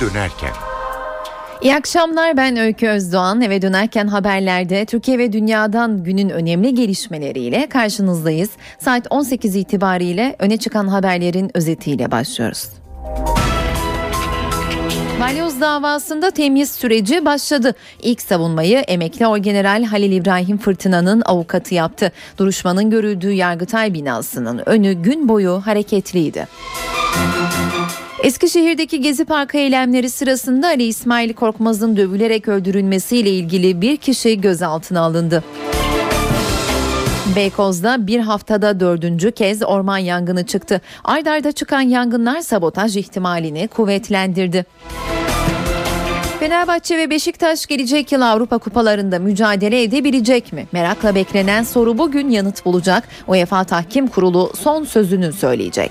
dönerken. 0.00 0.52
İyi 1.62 1.74
akşamlar 1.74 2.36
ben 2.36 2.56
Öykü 2.56 2.88
Özdoğan. 2.88 3.40
Eve 3.40 3.62
dönerken 3.62 4.06
haberlerde 4.06 4.84
Türkiye 4.86 5.18
ve 5.18 5.32
dünyadan 5.32 6.04
günün 6.04 6.28
önemli 6.30 6.74
gelişmeleriyle 6.74 7.68
karşınızdayız. 7.68 8.50
Saat 8.78 9.06
18 9.10 9.56
itibariyle 9.56 10.36
öne 10.38 10.56
çıkan 10.56 10.88
haberlerin 10.88 11.50
özetiyle 11.54 12.10
başlıyoruz. 12.10 12.68
Balyoz 15.20 15.60
davasında 15.60 16.30
temyiz 16.30 16.70
süreci 16.70 17.24
başladı. 17.24 17.74
İlk 18.02 18.22
savunmayı 18.22 18.78
emekli 18.78 19.26
orgeneral 19.26 19.84
Halil 19.84 20.12
İbrahim 20.12 20.58
Fırtına'nın 20.58 21.22
avukatı 21.24 21.74
yaptı. 21.74 22.12
Duruşmanın 22.38 22.90
görüldüğü 22.90 23.32
Yargıtay 23.32 23.94
binasının 23.94 24.62
önü 24.66 24.92
gün 24.92 25.28
boyu 25.28 25.62
hareketliydi. 25.64 26.46
Eskişehir'deki 28.22 29.00
Gezi 29.00 29.24
Parkı 29.24 29.58
eylemleri 29.58 30.10
sırasında 30.10 30.66
Ali 30.66 30.84
İsmail 30.84 31.32
Korkmaz'ın 31.32 31.96
dövülerek 31.96 32.48
öldürülmesiyle 32.48 33.30
ilgili 33.30 33.80
bir 33.80 33.96
kişi 33.96 34.40
gözaltına 34.40 35.00
alındı. 35.00 35.44
Beykoz'da 37.36 38.06
bir 38.06 38.20
haftada 38.20 38.80
dördüncü 38.80 39.32
kez 39.32 39.62
orman 39.62 39.98
yangını 39.98 40.46
çıktı. 40.46 40.80
Ardarda 41.04 41.52
çıkan 41.52 41.80
yangınlar 41.80 42.40
sabotaj 42.40 42.96
ihtimalini 42.96 43.68
kuvvetlendirdi. 43.68 44.66
Fenerbahçe 46.40 46.98
ve 46.98 47.10
Beşiktaş 47.10 47.66
gelecek 47.66 48.12
yıl 48.12 48.20
Avrupa 48.20 48.58
kupalarında 48.58 49.18
mücadele 49.18 49.82
edebilecek 49.82 50.52
mi? 50.52 50.66
Merakla 50.72 51.14
beklenen 51.14 51.62
soru 51.62 51.98
bugün 51.98 52.30
yanıt 52.30 52.64
bulacak. 52.64 53.04
UEFA 53.26 53.64
Tahkim 53.64 54.06
Kurulu 54.08 54.52
son 54.56 54.84
sözünü 54.84 55.32
söyleyecek. 55.32 55.90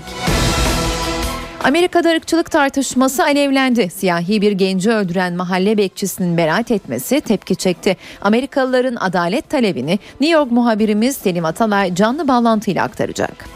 Amerika'da 1.64 2.10
ırkçılık 2.10 2.50
tartışması 2.50 3.24
alevlendi. 3.24 3.90
Siyahi 3.90 4.40
bir 4.40 4.52
genci 4.52 4.90
öldüren 4.90 5.32
mahalle 5.32 5.76
bekçisinin 5.76 6.36
beraat 6.36 6.70
etmesi 6.70 7.20
tepki 7.20 7.56
çekti. 7.56 7.96
Amerikalıların 8.22 8.96
adalet 8.96 9.50
talebini 9.50 9.98
New 10.20 10.38
York 10.38 10.50
muhabirimiz 10.50 11.16
Selim 11.16 11.44
Atalay 11.44 11.94
canlı 11.94 12.28
bağlantıyla 12.28 12.84
aktaracak. 12.84 13.55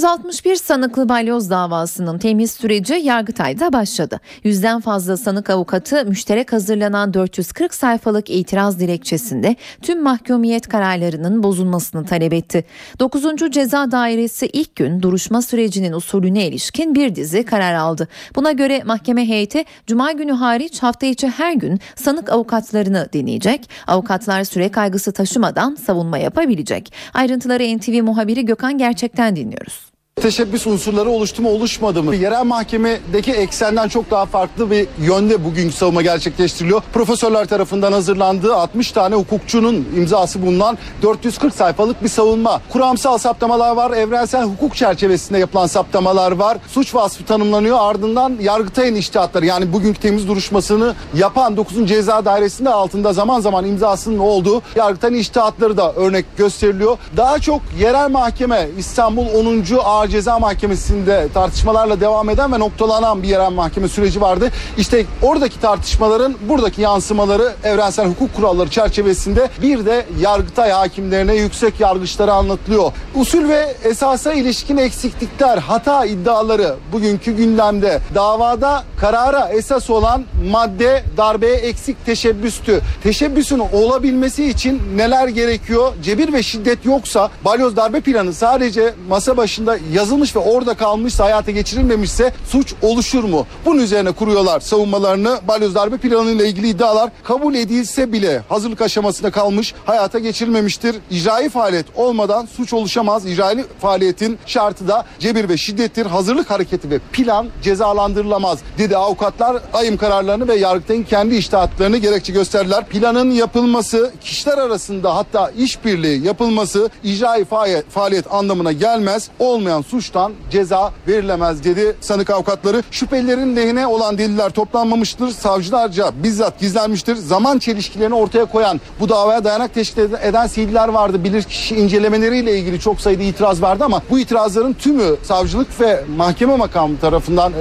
361 0.00 0.56
sanıklı 0.56 1.08
balyoz 1.08 1.50
davasının 1.50 2.18
temiz 2.18 2.50
süreci 2.50 2.94
Yargıtay'da 2.94 3.72
başladı. 3.72 4.20
Yüzden 4.44 4.80
fazla 4.80 5.16
sanık 5.16 5.50
avukatı 5.50 6.04
müşterek 6.04 6.52
hazırlanan 6.52 7.14
440 7.14 7.74
sayfalık 7.74 8.30
itiraz 8.30 8.80
dilekçesinde 8.80 9.56
tüm 9.82 10.02
mahkumiyet 10.02 10.68
kararlarının 10.68 11.42
bozulmasını 11.42 12.06
talep 12.06 12.32
etti. 12.32 12.64
9. 13.00 13.24
Ceza 13.50 13.90
Dairesi 13.90 14.46
ilk 14.46 14.76
gün 14.76 15.02
duruşma 15.02 15.42
sürecinin 15.42 15.92
usulüne 15.92 16.46
ilişkin 16.46 16.94
bir 16.94 17.14
dizi 17.14 17.44
karar 17.44 17.74
aldı. 17.74 18.08
Buna 18.36 18.52
göre 18.52 18.82
mahkeme 18.84 19.28
heyeti 19.28 19.64
Cuma 19.86 20.12
günü 20.12 20.32
hariç 20.32 20.82
hafta 20.82 21.06
içi 21.06 21.28
her 21.28 21.52
gün 21.52 21.80
sanık 21.96 22.32
avukatlarını 22.32 23.08
dinleyecek. 23.12 23.70
Avukatlar 23.86 24.44
süre 24.44 24.68
kaygısı 24.68 25.12
taşımadan 25.12 25.74
savunma 25.74 26.18
yapabilecek. 26.18 26.92
Ayrıntıları 27.14 27.78
NTV 27.78 28.02
muhabiri 28.02 28.44
Gökhan 28.44 28.78
Gerçek'ten 28.78 29.36
dinliyoruz 29.36 29.89
teşebbüs 30.20 30.66
unsurları 30.66 31.10
oluştu 31.10 31.42
mu 31.42 31.50
oluşmadı 31.50 32.02
mı? 32.02 32.14
Yerel 32.14 32.44
mahkemedeki 32.44 33.32
eksenden 33.32 33.88
çok 33.88 34.10
daha 34.10 34.26
farklı 34.26 34.70
bir 34.70 34.86
yönde 35.00 35.44
bugünkü 35.44 35.76
savunma 35.76 36.02
gerçekleştiriliyor. 36.02 36.82
Profesörler 36.92 37.46
tarafından 37.46 37.92
hazırlandığı 37.92 38.54
60 38.54 38.92
tane 38.92 39.14
hukukçunun 39.14 39.88
imzası 39.96 40.42
bulunan 40.42 40.78
440 41.02 41.54
sayfalık 41.54 42.02
bir 42.02 42.08
savunma. 42.08 42.60
Kuramsal 42.72 43.18
saptamalar 43.18 43.76
var, 43.76 43.90
evrensel 43.90 44.42
hukuk 44.42 44.76
çerçevesinde 44.76 45.38
yapılan 45.38 45.66
saptamalar 45.66 46.32
var. 46.32 46.58
Suç 46.68 46.94
vasfı 46.94 47.24
tanımlanıyor 47.24 47.78
ardından 47.80 48.36
Yargıtay'ın 48.40 48.94
iştihatları 48.94 49.46
yani 49.46 49.72
bugünkü 49.72 50.00
temiz 50.00 50.28
duruşmasını 50.28 50.94
yapan 51.14 51.56
9. 51.56 51.88
Ceza 51.88 52.24
Dairesi'nde 52.24 52.70
altında 52.70 53.12
zaman 53.12 53.40
zaman 53.40 53.66
imzasının 53.66 54.18
olduğu 54.18 54.62
Yargıtay'ın 54.76 55.14
iştihatları 55.14 55.76
da 55.76 55.92
örnek 55.92 56.36
gösteriliyor. 56.36 56.98
Daha 57.16 57.38
çok 57.38 57.60
yerel 57.80 58.10
mahkeme 58.10 58.68
İstanbul 58.78 59.26
10. 59.26 59.64
Ağır 59.84 59.99
Ceza 60.08 60.38
Mahkemesi'nde 60.38 61.28
tartışmalarla 61.34 62.00
devam 62.00 62.30
eden 62.30 62.52
ve 62.52 62.58
noktalanan 62.58 63.22
bir 63.22 63.28
yerel 63.28 63.50
mahkeme 63.50 63.88
süreci 63.88 64.20
vardı. 64.20 64.50
İşte 64.78 65.06
oradaki 65.22 65.60
tartışmaların 65.60 66.34
buradaki 66.48 66.82
yansımaları 66.82 67.52
evrensel 67.64 68.06
hukuk 68.06 68.36
kuralları 68.36 68.70
çerçevesinde 68.70 69.48
bir 69.62 69.86
de 69.86 70.06
Yargıtay 70.20 70.70
hakimlerine, 70.70 71.34
yüksek 71.34 71.80
yargıçlara 71.80 72.32
anlatılıyor. 72.32 72.92
Usul 73.14 73.48
ve 73.48 73.74
esasa 73.84 74.32
ilişkin 74.32 74.76
eksiklikler, 74.76 75.58
hata 75.58 76.04
iddiaları 76.04 76.74
bugünkü 76.92 77.32
gündemde. 77.32 78.00
Davada 78.14 78.84
karara 79.00 79.48
esas 79.48 79.90
olan 79.90 80.24
madde 80.50 81.04
darbeye 81.16 81.54
eksik 81.54 82.06
teşebbüstü. 82.06 82.80
Teşebbüsün 83.02 83.58
olabilmesi 83.58 84.50
için 84.50 84.82
neler 84.96 85.28
gerekiyor? 85.28 85.92
Cebir 86.02 86.32
ve 86.32 86.42
şiddet 86.42 86.84
yoksa 86.84 87.30
balyoz 87.44 87.76
darbe 87.76 88.00
planı 88.00 88.32
sadece 88.32 88.94
masa 89.08 89.36
başında 89.36 89.76
yazılmış 89.92 90.36
ve 90.36 90.40
orada 90.40 90.74
kalmışsa 90.74 91.24
hayata 91.24 91.50
geçirilmemişse 91.50 92.32
suç 92.48 92.74
oluşur 92.82 93.24
mu? 93.24 93.46
Bunun 93.66 93.78
üzerine 93.78 94.12
kuruyorlar 94.12 94.60
savunmalarını. 94.60 95.38
Balyoz 95.48 95.74
darbe 95.74 95.96
planıyla 95.96 96.46
ilgili 96.46 96.68
iddialar 96.68 97.10
kabul 97.24 97.54
edilse 97.54 98.12
bile 98.12 98.42
hazırlık 98.48 98.80
aşamasında 98.80 99.30
kalmış 99.30 99.74
hayata 99.84 100.18
geçirilmemiştir. 100.18 100.96
İcrai 101.10 101.48
faaliyet 101.48 101.86
olmadan 101.96 102.46
suç 102.56 102.72
oluşamaz. 102.72 103.26
İcrai 103.26 103.64
faaliyetin 103.80 104.38
şartı 104.46 104.88
da 104.88 105.04
cebir 105.18 105.48
ve 105.48 105.56
şiddettir. 105.56 106.06
Hazırlık 106.06 106.50
hareketi 106.50 106.90
ve 106.90 106.98
plan 107.12 107.46
cezalandırılamaz 107.62 108.58
dedi 108.78 108.96
avukatlar. 108.96 109.62
Ayım 109.72 109.96
kararlarını 109.96 110.48
ve 110.48 110.54
Yargıtay'ın 110.54 111.02
kendi 111.02 111.36
iştahatlarını 111.36 111.96
gerekçe 111.96 112.32
gösterdiler. 112.32 112.86
Planın 112.86 113.30
yapılması 113.30 114.12
kişiler 114.20 114.58
arasında 114.58 115.16
hatta 115.16 115.50
işbirliği 115.50 116.26
yapılması 116.26 116.90
icrai 117.04 117.44
faaliyet 117.90 118.34
anlamına 118.34 118.72
gelmez. 118.72 119.28
Olmayan 119.38 119.79
suçtan 119.82 120.32
ceza 120.50 120.92
verilemez 121.08 121.64
dedi 121.64 121.96
sanık 122.00 122.30
avukatları. 122.30 122.82
Şüphelilerin 122.90 123.56
lehine 123.56 123.86
olan 123.86 124.18
deliller 124.18 124.50
toplanmamıştır. 124.50 125.30
Savcılarca 125.30 126.10
bizzat 126.22 126.60
gizlenmiştir. 126.60 127.16
Zaman 127.16 127.58
çelişkilerini 127.58 128.14
ortaya 128.14 128.44
koyan 128.44 128.80
bu 129.00 129.08
davaya 129.08 129.44
dayanak 129.44 129.74
teşkil 129.74 130.02
eden 130.22 130.48
CD'ler 130.48 130.88
vardı. 130.88 131.24
Bilirkişi 131.24 131.76
incelemeleriyle 131.76 132.58
ilgili 132.58 132.80
çok 132.80 133.00
sayıda 133.00 133.22
itiraz 133.22 133.62
vardı 133.62 133.84
ama 133.84 134.02
bu 134.10 134.18
itirazların 134.18 134.72
tümü 134.72 135.16
savcılık 135.22 135.80
ve 135.80 136.04
mahkeme 136.16 136.56
makamı 136.56 136.98
tarafından 137.00 137.52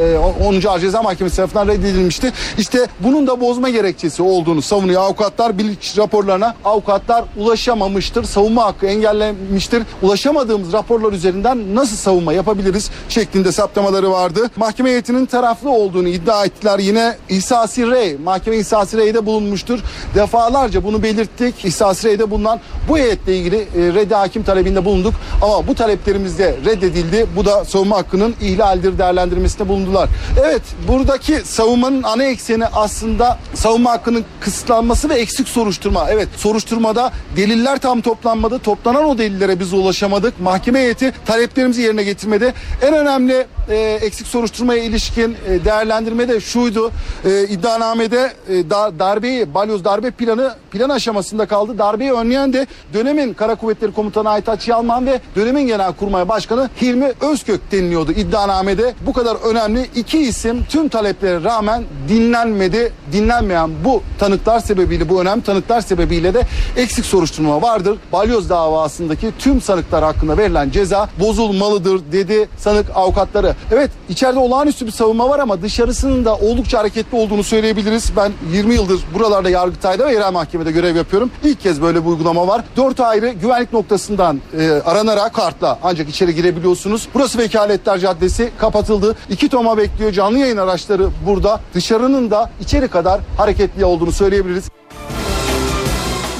10. 0.46 0.54
E, 0.54 0.70
Ağır 0.70 0.80
Ceza 0.80 1.02
Mahkemesi 1.02 1.36
tarafından 1.36 1.68
reddedilmişti. 1.68 2.34
İşte 2.58 2.88
bunun 3.00 3.28
da 3.28 3.42
bozma 3.42 3.70
gerekçesi 3.70 4.24
olduğunu 4.24 4.62
savunuyor 4.62 5.02
avukatlar. 5.02 5.58
Bilirkişi 5.58 5.98
raporlarına 5.98 6.56
avukatlar 6.66 7.26
ulaşamamıştır. 7.38 8.24
Savunma 8.24 8.66
hakkı 8.66 8.86
engellenmiştir. 8.86 9.84
Ulaşamadığımız 10.02 10.74
raporlar 10.74 11.14
üzerinden 11.14 11.76
nasıl 11.76 11.96
savunma 12.10 12.34
yapabiliriz 12.34 12.90
şeklinde 13.10 13.52
saptamaları 13.52 14.12
vardı. 14.12 14.50
Mahkeme 14.56 14.90
heyetinin 14.90 15.26
taraflı 15.26 15.70
olduğunu 15.70 16.08
iddia 16.08 16.46
ettiler. 16.46 16.80
Yine 16.80 17.18
İsa 17.30 17.68
Sirrey, 17.68 18.18
mahkeme 18.18 18.58
İsa 18.58 18.86
Sirrey'de 18.86 19.26
bulunmuştur. 19.26 19.80
Defalarca 20.16 20.84
bunu 20.84 21.04
belirttik. 21.04 21.66
İsa 21.66 21.94
Sirrey'de 21.94 22.32
bulunan 22.32 22.60
bu 22.90 22.98
heyetle 22.98 23.38
ilgili 23.38 23.56
e, 23.56 23.94
reddi 23.94 24.16
hakim 24.16 24.44
talebinde 24.44 24.86
bulunduk. 24.86 25.14
Ama 25.42 25.68
bu 25.68 25.76
taleplerimiz 25.76 26.40
de 26.40 26.56
reddedildi. 26.66 27.26
Bu 27.36 27.46
da 27.46 27.66
savunma 27.66 27.98
hakkının 27.98 28.36
ihlaldir 28.42 28.98
değerlendirmesinde 28.98 29.70
bulundular. 29.70 30.10
Evet 30.46 30.62
buradaki 30.88 31.42
savunmanın 31.44 32.04
ana 32.04 32.24
ekseni 32.24 32.66
aslında 32.66 33.38
savunma 33.54 33.92
hakkının 33.92 34.26
kısıtlanması 34.42 35.10
ve 35.10 35.14
eksik 35.14 35.48
soruşturma. 35.48 36.08
Evet 36.10 36.28
soruşturmada 36.38 37.12
deliller 37.36 37.78
tam 37.78 38.02
toplanmadı. 38.02 38.60
Toplanan 38.60 39.06
o 39.06 39.18
delillere 39.18 39.60
biz 39.60 39.74
ulaşamadık. 39.74 40.40
Mahkeme 40.40 40.80
heyeti 40.80 41.14
taleplerimizi 41.26 41.82
yerine 41.82 41.99
getirmedi. 42.02 42.54
En 42.82 42.94
önemli 42.94 43.46
e, 43.70 44.00
eksik 44.02 44.28
soruşturmaya 44.28 44.84
ilişkin 44.84 45.38
e, 45.48 45.66
değerlendirme 45.66 46.28
de 46.28 46.40
şuydu. 46.40 46.92
E, 47.26 47.44
iddianamede 47.44 48.34
e, 48.50 48.70
da, 48.70 49.00
darbeyi, 49.00 49.54
balyoz 49.54 49.86
darbe 49.86 50.12
planı 50.12 50.56
plan 50.72 50.90
aşamasında 50.90 51.46
kaldı. 51.46 51.78
Darbeyi 51.78 52.14
önleyen 52.14 52.54
de 52.54 52.68
dönemin 52.94 53.34
Kara 53.34 53.56
Kuvvetleri 53.56 53.92
Komutanı 53.92 54.30
Aytaç 54.30 54.68
Yalman 54.68 55.06
ve 55.06 55.22
dönemin 55.36 55.68
Genelkurmay 55.68 56.30
Başkanı 56.30 56.70
Hilmi 56.82 57.12
Özkök 57.22 57.72
deniliyordu 57.72 58.12
iddianamede. 58.12 58.94
Bu 59.06 59.14
kadar 59.14 59.36
önemli 59.36 59.90
iki 59.96 60.20
isim 60.20 60.64
tüm 60.70 60.90
taleplere 60.90 61.44
rağmen 61.44 61.84
dinlenmedi. 62.10 62.94
Dinlenmeyen 63.12 63.72
bu 63.86 64.04
tanıklar 64.20 64.60
sebebiyle, 64.60 65.10
bu 65.10 65.22
önemli 65.22 65.44
tanıklar 65.44 65.82
sebebiyle 65.82 66.34
de 66.34 66.42
eksik 66.78 67.06
soruşturma 67.06 67.62
vardır. 67.62 67.98
Balyoz 68.12 68.50
davasındaki 68.50 69.32
tüm 69.40 69.62
sanıklar 69.62 70.04
hakkında 70.04 70.38
verilen 70.38 70.70
ceza 70.70 71.10
bozulmalıdır 71.20 72.02
dedi 72.12 72.50
sanık 72.58 72.86
avukatları. 72.96 73.56
Evet 73.72 73.92
içeride 74.10 74.40
olağanüstü 74.40 74.86
bir 74.86 74.92
savunma 74.92 75.30
var 75.30 75.40
ama 75.40 75.62
dışarısının 75.62 76.26
da 76.26 76.36
oldukça 76.36 76.80
hareketli 76.80 77.18
olduğunu 77.18 77.44
söyleyebiliriz. 77.44 78.12
Ben 78.18 78.32
20 78.52 78.74
yıldır 78.74 79.00
buralarda 79.14 79.50
Yargıtay'da 79.50 80.08
ve 80.08 80.14
yerel 80.14 80.34
mahkemede 80.34 80.72
görev 80.72 80.96
yapıyorum. 80.96 81.32
İlk 81.44 81.62
kez 81.62 81.82
böyle 81.82 82.02
bir 82.02 82.10
uygulama 82.10 82.48
var. 82.48 82.64
4 82.78 83.00
ayrı 83.00 83.30
güvenlik 83.30 83.74
noktasından 83.74 84.42
e, 84.60 84.72
aranarak 84.72 85.34
kartla 85.34 85.80
ancak 85.84 86.10
içeri 86.10 86.36
girebiliyorsunuz. 86.36 87.08
Burası 87.14 87.38
Vekaletler 87.38 88.00
Caddesi 88.00 88.52
kapatıldı. 88.58 89.16
İki 89.30 89.50
toma 89.50 89.78
bekliyor. 89.78 90.12
Canlı 90.12 90.38
yayın 90.38 90.58
araçları 90.58 91.10
burada. 91.26 91.60
Dışarının 91.74 92.32
da 92.32 92.52
içeri 92.62 92.88
kadar 92.88 93.22
hareketli 93.38 93.86
olduğunu 93.86 94.12
söyleyebiliriz. 94.12 94.79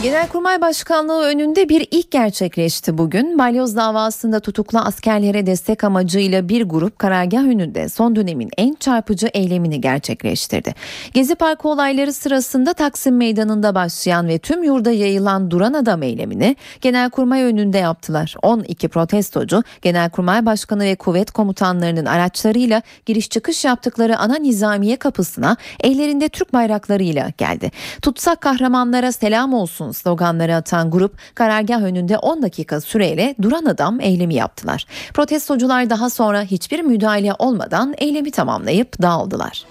Genelkurmay 0.04 0.62
Başkanlığı 0.62 1.24
önünde 1.24 1.70
bir 1.70 1.88
ilk 1.92 2.12
gerçekleşti 2.12 2.98
bugün. 2.98 3.38
Balyoz 3.38 3.76
davasında 3.76 4.40
tutuklu 4.40 4.80
askerlere 4.80 5.46
destek 5.46 5.84
amacıyla 5.84 6.50
bir 6.50 6.64
grup 6.64 7.00
karargah 7.00 7.44
önünde 7.44 7.90
son 7.90 8.16
dönemin 8.16 8.50
en 8.58 8.76
çarpıcı 8.80 9.28
eylemini 9.34 9.82
gerçekleştirdi. 9.82 10.76
Gezi 11.14 11.36
Parkı 11.36 11.68
olayları 11.68 12.14
sırasında 12.14 12.74
Taksim 12.74 13.18
Meydanı'nda 13.18 13.76
başlayan 13.76 14.28
ve 14.28 14.40
tüm 14.40 14.64
yurda 14.64 14.92
yayılan 14.92 15.52
Duran 15.52 15.74
Adam 15.74 16.04
eylemini 16.04 16.56
Genelkurmay 16.82 17.44
önünde 17.44 17.78
yaptılar. 17.78 18.36
12 18.42 18.88
protestocu 18.88 19.64
Genelkurmay 19.82 20.46
Başkanı 20.46 20.84
ve 20.84 20.96
kuvvet 20.96 21.32
komutanlarının 21.32 22.06
araçlarıyla 22.06 22.82
giriş 23.06 23.30
çıkış 23.30 23.66
yaptıkları 23.66 24.18
ana 24.18 24.36
nizamiye 24.36 24.96
kapısına 24.96 25.58
ellerinde 25.84 26.30
Türk 26.30 26.54
bayraklarıyla 26.54 27.32
geldi. 27.38 27.72
Tutsak 28.02 28.42
kahramanlara 28.42 29.12
selam 29.12 29.54
olsun 29.54 29.89
sloganları 29.94 30.56
atan 30.56 30.92
grup 30.92 31.18
karargah 31.36 31.82
önünde 31.82 32.18
10 32.18 32.42
dakika 32.42 32.82
süreyle 32.82 33.36
duran 33.42 33.66
adam 33.66 34.02
eylemi 34.02 34.36
yaptılar. 34.36 34.86
Protestocular 35.14 35.90
daha 35.90 36.10
sonra 36.10 36.42
hiçbir 36.42 36.80
müdahale 36.80 37.34
olmadan 37.40 37.94
eylemi 37.98 38.32
tamamlayıp 38.32 39.02
dağıldılar. 39.02 39.66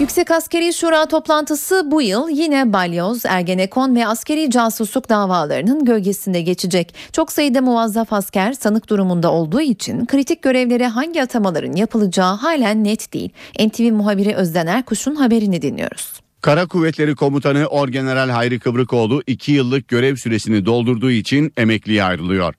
Yüksek 0.00 0.30
Askeri 0.30 0.72
Şura 0.72 1.06
toplantısı 1.06 1.90
bu 1.90 2.02
yıl 2.02 2.28
yine 2.28 2.72
balyoz, 2.72 3.26
ergenekon 3.26 3.96
ve 3.96 4.06
askeri 4.06 4.50
casusluk 4.50 5.08
davalarının 5.08 5.84
gölgesinde 5.84 6.40
geçecek. 6.40 6.94
Çok 7.12 7.32
sayıda 7.32 7.60
muvazzaf 7.60 8.12
asker 8.12 8.52
sanık 8.52 8.88
durumunda 8.88 9.32
olduğu 9.32 9.60
için 9.60 10.06
kritik 10.06 10.42
görevlere 10.42 10.86
hangi 10.86 11.22
atamaların 11.22 11.76
yapılacağı 11.76 12.34
halen 12.34 12.84
net 12.84 13.12
değil. 13.12 13.30
NTV 13.66 13.92
muhabiri 13.92 14.34
Özden 14.34 14.66
Erkuş'un 14.66 15.14
haberini 15.14 15.62
dinliyoruz. 15.62 16.20
Kara 16.40 16.66
Kuvvetleri 16.66 17.14
Komutanı 17.14 17.66
Orgeneral 17.66 18.28
Hayri 18.28 18.58
Kıvrıkoğlu 18.58 19.22
2 19.26 19.52
yıllık 19.52 19.88
görev 19.88 20.16
süresini 20.16 20.66
doldurduğu 20.66 21.10
için 21.10 21.52
emekliye 21.56 22.04
ayrılıyor. 22.04 22.54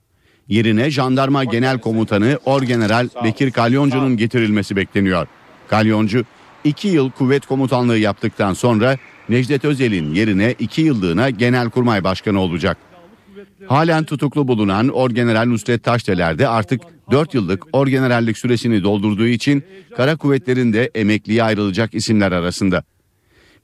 Yerine 0.48 0.92
Jandarma 0.92 1.44
Genel 1.44 1.80
Komutanı 1.80 2.40
Orgeneral 2.46 3.10
Bekir 3.24 3.52
Kalyoncu'nun 3.52 4.18
getirilmesi 4.18 4.76
bekleniyor. 4.76 5.28
Kalyoncu 5.68 6.26
2 6.64 6.88
yıl 6.88 7.12
kuvvet 7.12 7.46
komutanlığı 7.46 7.98
yaptıktan 7.98 8.54
sonra 8.54 8.98
Necdet 9.30 9.66
Özel'in 9.66 10.14
yerine 10.14 10.56
2 10.60 10.82
yıllığına 10.82 11.30
Genelkurmay 11.30 12.04
Başkanı 12.04 12.40
olacak. 12.40 12.78
Halen 13.68 14.04
tutuklu 14.04 14.48
bulunan 14.48 14.88
Orgeneral 14.90 15.46
Nusret 15.46 15.84
Taşdeler 15.84 16.40
de 16.40 16.48
artık 16.48 16.82
4 17.12 17.34
yıllık 17.34 17.64
orgenerallik 17.74 18.38
süresini 18.38 18.84
doldurduğu 18.84 19.28
için 19.28 19.64
Kara 19.98 20.16
Kuvvetleri'nde 20.16 20.92
emekliye 20.96 21.44
ayrılacak 21.44 21.94
isimler 21.94 22.32
arasında. 22.32 22.84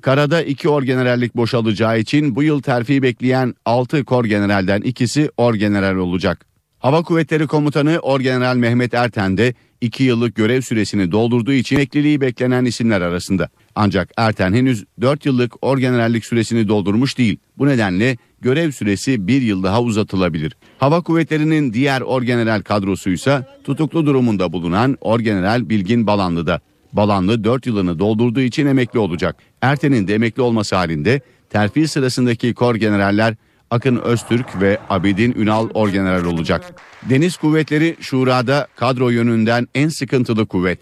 Karada 0.02 0.42
iki 0.42 0.70
orgenerallik 0.70 1.36
boşalacağı 1.36 2.00
için 2.00 2.36
bu 2.36 2.44
yıl 2.44 2.62
terfi 2.62 3.04
bekleyen 3.04 3.54
6 3.66 4.06
korgeneralden 4.06 4.82
ikisi 4.82 5.32
orgeneral 5.38 5.98
olacak. 5.98 6.46
Hava 6.80 7.04
Kuvvetleri 7.04 7.48
Komutanı 7.48 8.00
Orgeneral 8.00 8.56
Mehmet 8.56 8.94
Erten 8.94 9.38
de 9.38 9.54
2 9.82 10.04
yıllık 10.04 10.36
görev 10.36 10.62
süresini 10.62 11.12
doldurduğu 11.12 11.54
için 11.54 11.76
emekliliği 11.76 12.22
beklenen 12.22 12.66
isimler 12.66 13.02
arasında. 13.02 13.50
Ancak 13.76 14.12
Erten 14.18 14.54
henüz 14.54 14.86
4 15.02 15.26
yıllık 15.26 15.64
orgenerallik 15.64 16.26
süresini 16.26 16.68
doldurmuş 16.68 17.18
değil. 17.18 17.38
Bu 17.58 17.68
nedenle 17.68 18.18
görev 18.42 18.72
süresi 18.72 19.28
bir 19.28 19.42
yıl 19.42 19.64
daha 19.64 19.82
uzatılabilir. 19.82 20.58
Hava 20.78 21.02
Kuvvetleri'nin 21.02 21.74
diğer 21.74 22.02
orgeneral 22.02 22.62
kadrosuysa 22.62 23.46
tutuklu 23.64 24.06
durumunda 24.06 24.54
bulunan 24.54 24.98
Orgeneral 25.02 25.70
Bilgin 25.70 26.08
Balanlı'da. 26.08 26.62
Balanlı 26.98 27.44
4 27.44 27.66
yılını 27.66 28.00
doldurduğu 28.00 28.42
için 28.42 28.66
emekli 28.66 29.00
olacak. 29.00 29.36
Erten'in 29.62 30.08
de 30.08 30.16
emekli 30.16 30.42
olması 30.42 30.76
halinde 30.76 31.22
terfi 31.50 31.88
sırasındaki 31.88 32.54
kor 32.54 32.76
generaller 32.76 33.36
Akın 33.72 33.96
Öztürk 33.96 34.62
ve 34.62 34.78
Abidin 34.90 35.34
Ünal 35.38 35.70
orgeneral 35.74 36.26
olacak. 36.26 36.82
Deniz 37.10 37.38
Kuvvetleri 37.38 37.96
Şura'da 38.00 38.68
kadro 38.76 39.10
yönünden 39.10 39.68
en 39.76 39.90
sıkıntılı 39.90 40.46
kuvvet. 40.46 40.80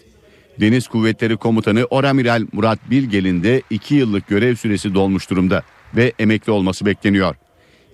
Deniz 0.60 0.88
Kuvvetleri 0.88 1.36
Komutanı 1.36 1.84
Oramiral 1.84 2.46
Murat 2.52 2.90
Bilgel'in 2.90 3.42
de 3.42 3.62
2 3.70 3.94
yıllık 3.94 4.26
görev 4.28 4.54
süresi 4.54 4.94
dolmuş 4.94 5.30
durumda 5.30 5.62
ve 5.96 6.12
emekli 6.18 6.52
olması 6.52 6.86
bekleniyor. 6.86 7.34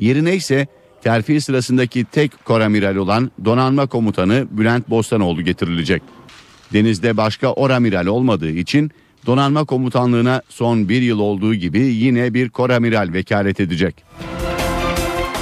Yerine 0.01 0.37
ise 0.37 0.67
terfi 1.03 1.41
sırasındaki 1.41 2.05
tek 2.05 2.45
koramiral 2.45 2.97
olan 2.97 3.31
Donanma 3.45 3.87
Komutanı 3.87 4.47
Bülent 4.51 4.91
Bostanoğlu 4.91 5.43
getirilecek. 5.43 6.03
Denizde 6.73 7.17
başka 7.17 7.53
oramiral 7.53 8.07
olmadığı 8.07 8.51
için 8.51 8.91
donanma 9.27 9.65
komutanlığına 9.65 10.43
son 10.49 10.89
bir 10.89 11.03
yıl 11.03 11.19
olduğu 11.19 11.55
gibi 11.55 11.81
yine 11.81 12.35
bir 12.35 12.49
koramiral 12.49 13.13
vekalet 13.13 13.61
edecek. 13.61 14.05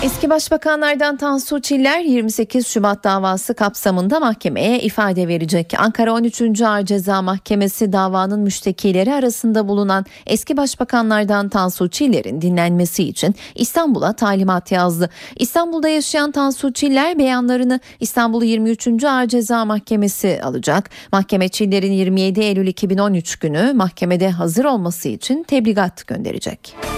Eski 0.02 0.30
başbakanlardan 0.30 1.16
Tansu 1.16 1.60
Çiller 1.60 2.00
28 2.00 2.66
Şubat 2.66 3.04
davası 3.04 3.54
kapsamında 3.54 4.20
mahkemeye 4.20 4.80
ifade 4.80 5.28
verecek. 5.28 5.74
Ankara 5.78 6.12
13. 6.12 6.62
Ağır 6.62 6.84
Ceza 6.84 7.22
Mahkemesi 7.22 7.92
davanın 7.92 8.40
müştekileri 8.40 9.14
arasında 9.14 9.68
bulunan 9.68 10.04
eski 10.26 10.56
başbakanlardan 10.56 11.48
Tansu 11.48 11.88
Çiller'in 11.88 12.40
dinlenmesi 12.40 13.04
için 13.04 13.34
İstanbul'a 13.54 14.12
talimat 14.12 14.72
yazdı. 14.72 15.10
İstanbul'da 15.36 15.88
yaşayan 15.88 16.30
Tansu 16.32 16.72
Çiller 16.72 17.18
beyanlarını 17.18 17.80
İstanbul 18.00 18.42
23. 18.42 19.04
Ağır 19.04 19.26
Ceza 19.26 19.64
Mahkemesi 19.64 20.40
alacak. 20.42 20.90
Mahkeme 21.12 21.48
Çiller'in 21.48 21.92
27 21.92 22.40
Eylül 22.40 22.66
2013 22.66 23.36
günü 23.36 23.72
mahkemede 23.72 24.30
hazır 24.30 24.64
olması 24.64 25.08
için 25.08 25.42
tebligat 25.42 26.06
gönderecek. 26.06 26.89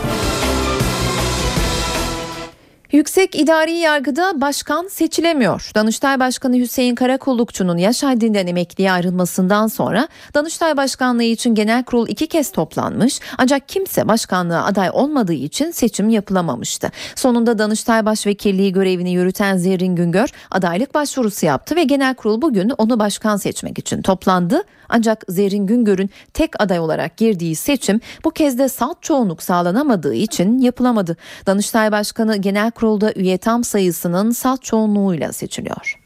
Yüksek 2.93 3.35
İdari 3.35 3.73
Yargıda 3.73 4.41
başkan 4.41 4.89
seçilemiyor. 4.89 5.71
Danıştay 5.75 6.21
Başkanı 6.21 6.57
Hüseyin 6.57 6.95
Karakullukçu'nun 6.95 7.77
yaş 7.77 8.03
haddinden 8.03 8.47
emekliye 8.47 8.93
ayrılmasından 8.93 9.67
sonra 9.67 10.09
Danıştay 10.35 10.77
Başkanlığı 10.77 11.23
için 11.23 11.55
genel 11.55 11.85
kurul 11.85 12.09
iki 12.09 12.27
kez 12.27 12.53
toplanmış 12.53 13.21
ancak 13.39 13.69
kimse 13.69 14.09
başkanlığa 14.09 14.65
aday 14.65 14.91
olmadığı 14.93 15.33
için 15.33 15.71
seçim 15.71 16.09
yapılamamıştı. 16.09 16.91
Sonunda 17.15 17.59
Danıştay 17.59 18.07
Başvekilliği 18.07 18.73
görevini 18.73 19.13
yürüten 19.13 19.57
Zerrin 19.57 19.97
Güngör 19.97 20.29
adaylık 20.51 20.95
başvurusu 20.95 21.47
yaptı 21.47 21.77
ve 21.77 21.85
genel 21.85 22.15
kurul 22.15 22.43
bugün 22.43 22.73
onu 22.79 22.99
başkan 22.99 23.37
seçmek 23.37 23.79
için 23.79 24.03
toplandı. 24.03 24.63
Ancak 24.89 25.25
Zerrin 25.29 25.67
Güngör'ün 25.67 26.11
tek 26.35 26.63
aday 26.63 26.79
olarak 26.79 27.17
girdiği 27.17 27.57
seçim 27.57 28.01
bu 28.25 28.31
kez 28.31 28.59
de 28.59 28.69
salt 28.69 29.03
çoğunluk 29.03 29.43
sağlanamadığı 29.43 30.15
için 30.15 30.59
yapılamadı. 30.59 31.17
Danıştay 31.47 31.93
Başkanı 31.93 32.37
genel 32.37 32.71
kurulda 32.83 33.13
üye 33.17 33.39
tam 33.39 33.65
sayısının 33.65 34.31
salt 34.31 34.63
çoğunluğuyla 34.63 35.33
seçiliyor. 35.33 35.99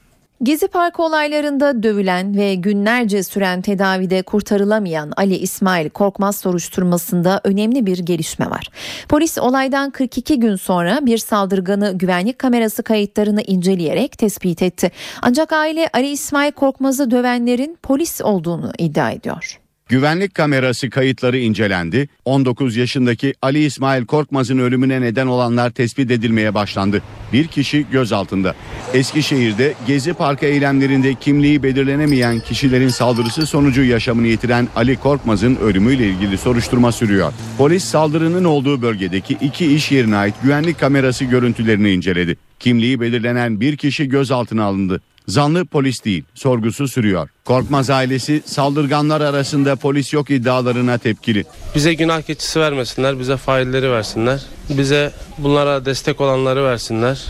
Gezi 0.42 0.68
Parkı 0.68 1.02
olaylarında 1.02 1.82
dövülen 1.82 2.36
ve 2.36 2.54
günlerce 2.54 3.22
süren 3.22 3.62
tedavide 3.62 4.22
kurtarılamayan 4.22 5.12
Ali 5.16 5.36
İsmail 5.36 5.90
Korkmaz 5.90 6.36
soruşturmasında 6.36 7.40
önemli 7.44 7.86
bir 7.86 7.98
gelişme 7.98 8.50
var. 8.50 8.68
Polis 9.08 9.38
olaydan 9.38 9.90
42 9.90 10.40
gün 10.40 10.56
sonra 10.56 11.06
bir 11.06 11.18
saldırganı 11.18 11.98
güvenlik 11.98 12.38
kamerası 12.38 12.82
kayıtlarını 12.82 13.42
inceleyerek 13.42 14.18
tespit 14.18 14.62
etti. 14.62 14.90
Ancak 15.22 15.52
aile 15.52 15.88
Ali 15.92 16.08
İsmail 16.08 16.52
Korkmaz'ı 16.52 17.10
dövenlerin 17.10 17.78
polis 17.82 18.20
olduğunu 18.20 18.72
iddia 18.78 19.10
ediyor. 19.10 19.65
Güvenlik 19.88 20.34
kamerası 20.34 20.90
kayıtları 20.90 21.38
incelendi. 21.38 22.08
19 22.24 22.76
yaşındaki 22.76 23.34
Ali 23.42 23.64
İsmail 23.64 24.06
Korkmaz'ın 24.06 24.58
ölümüne 24.58 25.00
neden 25.00 25.26
olanlar 25.26 25.70
tespit 25.70 26.10
edilmeye 26.10 26.54
başlandı. 26.54 27.02
Bir 27.32 27.46
kişi 27.46 27.86
gözaltında. 27.92 28.54
Eskişehir'de 28.94 29.74
Gezi 29.86 30.14
Parkı 30.14 30.46
eylemlerinde 30.46 31.14
kimliği 31.14 31.62
belirlenemeyen 31.62 32.40
kişilerin 32.40 32.88
saldırısı 32.88 33.46
sonucu 33.46 33.84
yaşamını 33.84 34.26
yitiren 34.26 34.68
Ali 34.76 34.96
Korkmaz'ın 34.96 35.56
ölümüyle 35.56 36.08
ilgili 36.08 36.38
soruşturma 36.38 36.92
sürüyor. 36.92 37.32
Polis 37.58 37.84
saldırının 37.84 38.44
olduğu 38.44 38.82
bölgedeki 38.82 39.36
iki 39.40 39.74
iş 39.74 39.92
yerine 39.92 40.16
ait 40.16 40.34
güvenlik 40.42 40.80
kamerası 40.80 41.24
görüntülerini 41.24 41.90
inceledi. 41.90 42.36
Kimliği 42.60 43.00
belirlenen 43.00 43.60
bir 43.60 43.76
kişi 43.76 44.08
gözaltına 44.08 44.64
alındı. 44.64 45.00
Zanlı 45.28 45.64
polis 45.64 46.04
değil, 46.04 46.24
sorgusu 46.34 46.88
sürüyor. 46.88 47.28
Korkmaz 47.44 47.90
ailesi 47.90 48.42
saldırganlar 48.44 49.20
arasında 49.20 49.76
polis 49.76 50.12
yok 50.12 50.30
iddialarına 50.30 50.98
tepkili. 50.98 51.44
Bize 51.74 51.94
günah 51.94 52.22
keçisi 52.22 52.60
vermesinler, 52.60 53.18
bize 53.18 53.36
failleri 53.36 53.90
versinler. 53.90 54.42
Bize 54.70 55.12
bunlara 55.38 55.84
destek 55.84 56.20
olanları 56.20 56.64
versinler. 56.64 57.24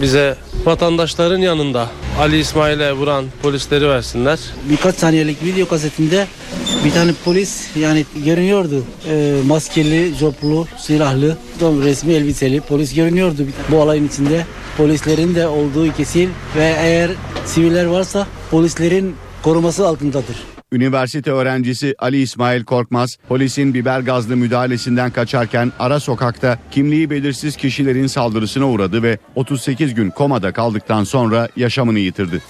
Bize 0.00 0.36
vatandaşların 0.64 1.38
yanında 1.38 1.88
Ali 2.20 2.38
İsmail'e 2.38 2.92
vuran 2.92 3.24
polisleri 3.42 3.88
versinler. 3.88 4.38
Birkaç 4.70 4.94
saniyelik 4.94 5.44
video 5.44 5.68
kasetinde 5.68 6.26
bir 6.84 6.92
tane 6.92 7.12
polis 7.24 7.76
yani 7.76 8.04
görünüyordu. 8.24 8.84
Ee, 9.08 9.34
maskeli, 9.46 10.14
joplu, 10.14 10.66
silahlı, 10.78 11.36
resmi 11.60 12.12
elbiseli 12.12 12.60
polis 12.60 12.94
görünüyordu 12.94 13.42
bu 13.70 13.76
olayın 13.76 14.08
içinde. 14.08 14.44
Polislerin 14.76 15.34
de 15.34 15.46
olduğu 15.46 15.92
kesin 15.96 16.30
ve 16.56 16.76
eğer 16.78 17.10
siviller 17.44 17.84
varsa 17.84 18.26
polislerin 18.50 19.16
koruması 19.42 19.86
altındadır. 19.86 20.55
Üniversite 20.72 21.30
öğrencisi 21.30 21.94
Ali 21.98 22.20
İsmail 22.20 22.64
Korkmaz, 22.64 23.18
polisin 23.28 23.74
biber 23.74 24.00
gazlı 24.00 24.36
müdahalesinden 24.36 25.10
kaçarken 25.10 25.72
ara 25.78 26.00
sokakta 26.00 26.58
kimliği 26.70 27.10
belirsiz 27.10 27.56
kişilerin 27.56 28.06
saldırısına 28.06 28.68
uğradı 28.68 29.02
ve 29.02 29.18
38 29.34 29.94
gün 29.94 30.10
komada 30.10 30.52
kaldıktan 30.52 31.04
sonra 31.04 31.48
yaşamını 31.56 31.98
yitirdi. 31.98 32.42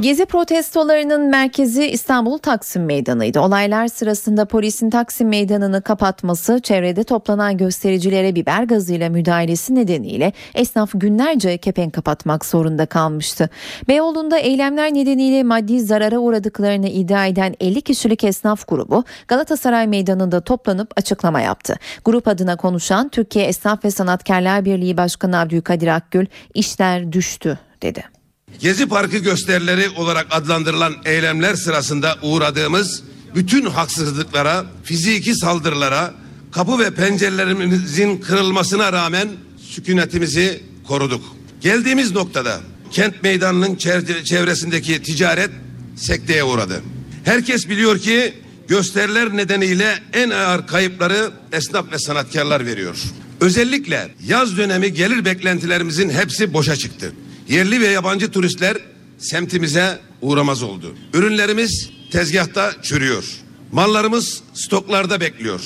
Gezi 0.00 0.26
protestolarının 0.26 1.20
merkezi 1.20 1.86
İstanbul 1.86 2.38
Taksim 2.38 2.84
Meydanı'ydı. 2.84 3.40
Olaylar 3.40 3.88
sırasında 3.88 4.44
polisin 4.44 4.90
Taksim 4.90 5.28
Meydanı'nı 5.28 5.82
kapatması, 5.82 6.60
çevrede 6.62 7.04
toplanan 7.04 7.56
göstericilere 7.56 8.34
biber 8.34 8.62
gazıyla 8.62 9.10
müdahalesi 9.10 9.74
nedeniyle 9.74 10.32
esnaf 10.54 10.90
günlerce 10.94 11.58
kepenk 11.58 11.92
kapatmak 11.92 12.44
zorunda 12.44 12.86
kalmıştı. 12.86 13.50
Beyoğlu'nda 13.88 14.38
eylemler 14.38 14.94
nedeniyle 14.94 15.42
maddi 15.42 15.80
zarara 15.80 16.18
uğradıklarını 16.18 16.88
iddia 16.88 17.26
eden 17.26 17.54
50 17.60 17.82
kişilik 17.82 18.24
esnaf 18.24 18.68
grubu 18.68 19.04
Galatasaray 19.28 19.86
Meydanı'nda 19.86 20.40
toplanıp 20.40 20.92
açıklama 20.96 21.40
yaptı. 21.40 21.76
Grup 22.04 22.28
adına 22.28 22.56
konuşan 22.56 23.08
Türkiye 23.08 23.44
Esnaf 23.44 23.84
ve 23.84 23.90
Sanatkarlar 23.90 24.64
Birliği 24.64 24.96
Başkanı 24.96 25.38
Abdülkadir 25.38 25.88
Akgül, 25.88 26.26
işler 26.54 27.12
düştü 27.12 27.58
dedi. 27.82 28.19
Gezi 28.58 28.86
Parkı 28.86 29.16
gösterileri 29.18 29.88
olarak 29.90 30.26
adlandırılan 30.30 30.94
eylemler 31.04 31.54
sırasında 31.54 32.18
uğradığımız 32.22 33.02
bütün 33.34 33.66
haksızlıklara, 33.66 34.66
fiziki 34.84 35.34
saldırılara, 35.34 36.14
kapı 36.52 36.78
ve 36.78 36.90
pencerelerimizin 36.90 38.16
kırılmasına 38.16 38.92
rağmen 38.92 39.28
sükunetimizi 39.70 40.62
koruduk. 40.88 41.24
Geldiğimiz 41.60 42.12
noktada 42.12 42.60
kent 42.90 43.22
meydanının 43.22 43.76
çevresindeki 44.24 45.02
ticaret 45.02 45.50
sekteye 45.96 46.44
uğradı. 46.44 46.82
Herkes 47.24 47.68
biliyor 47.68 47.98
ki 47.98 48.34
gösteriler 48.68 49.36
nedeniyle 49.36 49.98
en 50.12 50.30
ağır 50.30 50.66
kayıpları 50.66 51.30
esnaf 51.52 51.92
ve 51.92 51.98
sanatkarlar 51.98 52.66
veriyor. 52.66 52.96
Özellikle 53.40 54.14
yaz 54.26 54.56
dönemi 54.56 54.92
gelir 54.92 55.24
beklentilerimizin 55.24 56.10
hepsi 56.10 56.52
boşa 56.52 56.76
çıktı. 56.76 57.12
Yerli 57.50 57.80
ve 57.80 57.86
yabancı 57.86 58.30
turistler 58.30 58.76
semtimize 59.18 59.98
uğramaz 60.20 60.62
oldu. 60.62 60.94
Ürünlerimiz 61.14 61.90
tezgahta 62.10 62.72
çürüyor. 62.82 63.24
Mallarımız 63.72 64.42
stoklarda 64.54 65.20
bekliyor. 65.20 65.60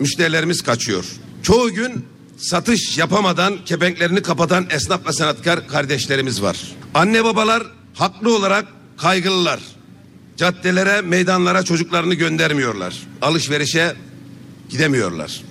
Müşterilerimiz 0.00 0.62
kaçıyor. 0.62 1.04
Çoğu 1.42 1.70
gün 1.70 2.04
satış 2.36 2.98
yapamadan 2.98 3.64
kepenklerini 3.64 4.22
kapatan 4.22 4.66
esnaf 4.70 5.06
ve 5.06 5.12
sanatkar 5.12 5.68
kardeşlerimiz 5.68 6.42
var. 6.42 6.58
Anne 6.94 7.24
babalar 7.24 7.62
haklı 7.94 8.36
olarak 8.36 8.66
kaygılılar. 8.96 9.60
Caddelere, 10.36 11.00
meydanlara 11.00 11.62
çocuklarını 11.62 12.14
göndermiyorlar. 12.14 12.94
Alışverişe 13.22 13.94
gidemiyorlar. 14.68 15.42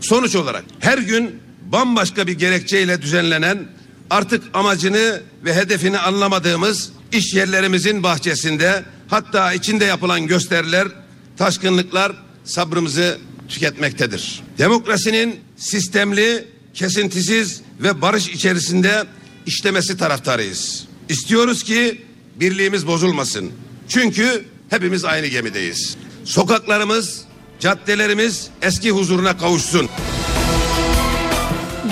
Sonuç 0.00 0.36
olarak 0.36 0.64
her 0.80 0.98
gün 0.98 1.40
bambaşka 1.72 2.26
bir 2.26 2.32
gerekçeyle 2.32 3.02
düzenlenen 3.02 3.68
artık 4.14 4.42
amacını 4.54 5.22
ve 5.44 5.54
hedefini 5.54 5.98
anlamadığımız 5.98 6.90
iş 7.12 7.34
yerlerimizin 7.34 8.02
bahçesinde 8.02 8.84
hatta 9.08 9.52
içinde 9.52 9.84
yapılan 9.84 10.26
gösteriler, 10.26 10.88
taşkınlıklar 11.36 12.12
sabrımızı 12.44 13.18
tüketmektedir. 13.48 14.42
Demokrasinin 14.58 15.40
sistemli, 15.56 16.48
kesintisiz 16.74 17.60
ve 17.80 18.02
barış 18.02 18.28
içerisinde 18.28 19.04
işlemesi 19.46 19.96
taraftarıyız. 19.96 20.84
İstiyoruz 21.08 21.62
ki 21.62 22.02
birliğimiz 22.36 22.86
bozulmasın. 22.86 23.52
Çünkü 23.88 24.44
hepimiz 24.70 25.04
aynı 25.04 25.26
gemideyiz. 25.26 25.96
Sokaklarımız, 26.24 27.24
caddelerimiz 27.60 28.48
eski 28.62 28.90
huzuruna 28.90 29.38
kavuşsun. 29.38 29.88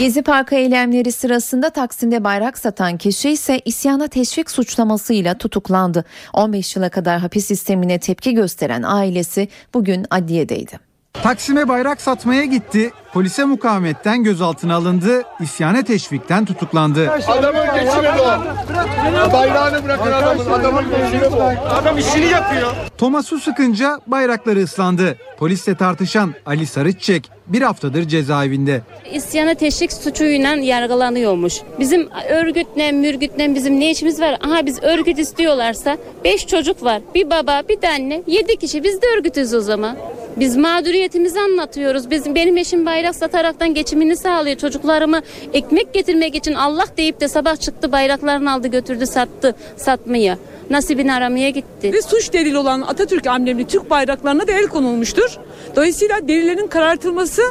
Gezi 0.02 0.22
Parkı 0.22 0.54
eylemleri 0.54 1.12
sırasında 1.12 1.70
Taksim'de 1.70 2.24
bayrak 2.24 2.58
satan 2.58 2.96
kişi 2.98 3.30
ise 3.30 3.60
isyana 3.64 4.08
teşvik 4.08 4.50
suçlamasıyla 4.50 5.38
tutuklandı. 5.38 6.04
15 6.32 6.76
yıla 6.76 6.88
kadar 6.88 7.20
hapis 7.20 7.46
sistemine 7.46 7.98
tepki 7.98 8.34
gösteren 8.34 8.82
ailesi 8.82 9.48
bugün 9.74 10.06
adliyedeydi. 10.10 10.78
Taksim'e 11.12 11.68
bayrak 11.68 12.00
satmaya 12.00 12.44
gitti, 12.44 12.90
polise 13.12 13.44
mukavemetten 13.44 14.24
gözaltına 14.24 14.74
alındı, 14.74 15.22
isyana 15.40 15.82
teşvikten 15.84 16.44
tutuklandı. 16.44 17.10
Adamın 17.10 17.64
geçini 17.74 18.10
bu. 18.18 19.32
Bayrağını 19.32 19.84
bırakın 19.84 20.12
adamın, 20.12 20.50
adamın 20.50 20.84
geçini 20.90 21.32
bu. 21.32 21.42
Adam 21.74 21.98
işini 21.98 22.26
yapıyor. 22.26 22.72
Thomas 22.98 23.26
su 23.26 23.40
sıkınca 23.40 24.00
bayrakları 24.06 24.62
ıslandı. 24.62 25.16
Polisle 25.38 25.74
tartışan 25.74 26.34
Ali 26.46 26.66
Sarıççek 26.66 27.30
bir 27.46 27.62
haftadır 27.62 28.08
cezaevinde. 28.08 28.82
İsyana 29.12 29.54
teşvik 29.54 29.92
suçuyla 29.92 30.54
yargılanıyormuş. 30.54 31.54
Bizim 31.78 32.08
örgütle, 32.28 32.92
mürgütle 32.92 33.54
bizim 33.54 33.80
ne 33.80 33.90
işimiz 33.90 34.20
var? 34.20 34.38
Aha 34.46 34.66
biz 34.66 34.82
örgüt 34.82 35.18
istiyorlarsa 35.18 35.96
5 36.24 36.46
çocuk 36.46 36.84
var. 36.84 37.02
Bir 37.14 37.30
baba, 37.30 37.62
bir 37.68 37.82
de 37.82 37.88
anne. 37.88 38.22
7 38.26 38.56
kişi 38.56 38.84
biz 38.84 39.02
de 39.02 39.06
örgütüz 39.18 39.54
o 39.54 39.60
zaman. 39.60 39.96
Biz 40.36 40.56
mağduriyetimizi 40.56 41.40
anlatıyoruz. 41.40 42.10
Bizim 42.10 42.34
benim 42.34 42.56
eşim 42.56 42.86
bayrak 42.86 43.01
sataraktan 43.10 43.74
geçimini 43.74 44.16
sağlıyor. 44.16 44.56
Çocuklarımı 44.56 45.20
ekmek 45.52 45.94
getirmek 45.94 46.34
için 46.34 46.54
Allah 46.54 46.86
deyip 46.96 47.20
de 47.20 47.28
sabah 47.28 47.56
çıktı 47.56 47.92
bayraklarını 47.92 48.52
aldı 48.52 48.68
götürdü 48.68 49.06
sattı 49.06 49.56
satmaya. 49.76 50.38
Nasibini 50.70 51.12
aramaya 51.12 51.50
gitti. 51.50 51.92
Ve 51.92 52.02
suç 52.02 52.32
delili 52.32 52.58
olan 52.58 52.80
Atatürk 52.80 53.26
amblemli 53.26 53.66
Türk 53.66 53.90
bayraklarına 53.90 54.46
da 54.46 54.52
el 54.52 54.66
konulmuştur. 54.66 55.36
Dolayısıyla 55.76 56.28
delillerin 56.28 56.66
karartılması 56.66 57.42